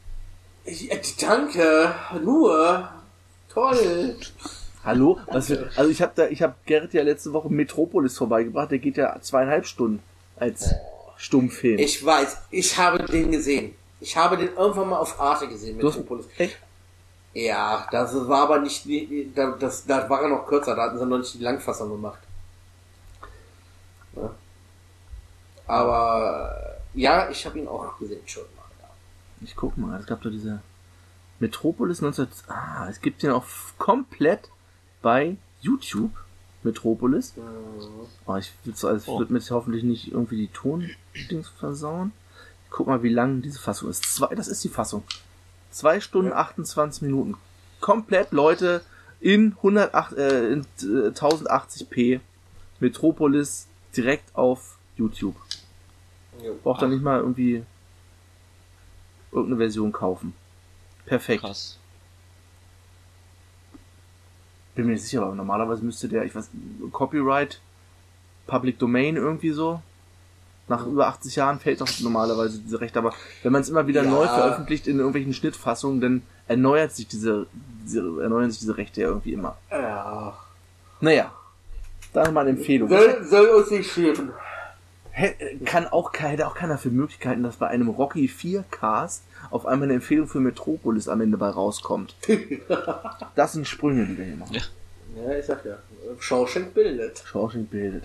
[0.65, 1.95] Ich, äh, danke.
[2.23, 2.89] Nur.
[3.49, 4.17] Toll.
[4.85, 5.19] Hallo?
[5.27, 8.79] Was für, also ich habe da, ich habe Gerrit ja letzte Woche Metropolis vorbeigebracht, der
[8.79, 10.01] geht ja zweieinhalb Stunden
[10.37, 10.75] als
[11.17, 11.79] Stummfilm.
[11.79, 13.75] Ich weiß, ich habe den gesehen.
[14.01, 16.27] Ich habe den irgendwann mal auf Arte gesehen, Du hast- Metropolis.
[16.39, 16.59] Echt?
[17.35, 20.99] Ja, das war aber nicht, die- da- das, da war er noch kürzer, da hatten
[20.99, 22.19] sie noch nicht die Langfassung gemacht.
[24.17, 24.31] Ja.
[25.67, 28.65] Aber, ja, ich habe ihn auch gesehen schon mal.
[28.81, 28.89] Ja.
[29.43, 30.61] Ich guck mal, es gab da diese
[31.39, 32.27] Metropolis 19...
[32.49, 33.45] Ah, es gibt den auch
[33.79, 34.49] komplett
[35.03, 36.11] bei YouTube.
[36.63, 37.33] Metropolis.
[38.27, 39.19] Oh, ich will also ich Oh.
[39.19, 42.13] würd mit hoffentlich nicht irgendwie die Tondings versauen.
[42.71, 44.05] Guck mal, wie lang diese Fassung ist.
[44.05, 45.03] Zwei, das ist die Fassung.
[45.71, 47.37] Zwei Stunden 28 Minuten.
[47.81, 48.83] Komplett, Leute,
[49.21, 52.21] in 108, äh, in äh, 1080p.
[52.81, 55.37] Metropolis direkt auf YouTube.
[56.63, 57.65] Braucht dann nicht mal irgendwie
[59.31, 60.33] irgendeine Version kaufen.
[61.07, 61.43] Perfekt.
[61.43, 61.79] Krass.
[64.75, 66.51] Bin mir nicht sicher, aber normalerweise müsste der, ich weiß,
[66.93, 67.61] Copyright,
[68.47, 69.83] Public Domain irgendwie so.
[70.71, 73.13] Nach über 80 Jahren fällt doch normalerweise diese Rechte, aber
[73.43, 74.11] wenn man es immer wieder Ja.
[74.11, 77.47] neu veröffentlicht in irgendwelchen Schnittfassungen, dann erneuert sich diese,
[77.85, 79.57] diese erneuern sich diese Rechte ja irgendwie immer.
[79.71, 80.39] Ja.
[81.01, 81.33] Naja,
[82.13, 82.89] dann mal eine Empfehlung.
[82.89, 84.31] Soll, soll uns nicht scheren.
[85.65, 89.89] Kann auch, hätte auch keiner für Möglichkeiten, dass bei einem Rocky 4 Cast auf einmal
[89.89, 92.15] eine Empfehlung für Metropolis am Ende bei rauskommt.
[93.35, 94.57] Das sind Sprünge, die wir hier machen.
[95.17, 95.75] Ja, ich sag ja.
[96.21, 97.25] Shawshank bildet.
[97.27, 98.05] Shawshank bildet.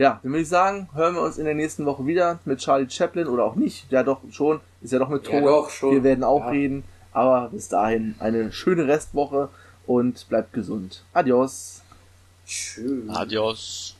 [0.00, 2.88] Ja, dann würde ich sagen, hören wir uns in der nächsten Woche wieder mit Charlie
[2.88, 3.92] Chaplin oder auch nicht.
[3.92, 4.60] Ja, doch schon.
[4.80, 5.42] Ist ja doch mit Ja, Ton.
[5.44, 5.90] doch, schon.
[5.92, 6.48] Wir werden auch Ja.
[6.48, 6.84] reden.
[7.12, 9.50] Aber bis dahin eine schöne Restwoche
[9.86, 11.04] und bleibt gesund.
[11.12, 11.82] Adios.
[12.46, 13.10] Tschüss.
[13.14, 13.94] Adios.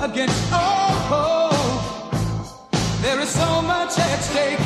[0.00, 2.12] Against all hope.
[3.02, 4.58] There is so much at stake.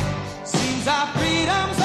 [0.43, 1.78] Seems I feel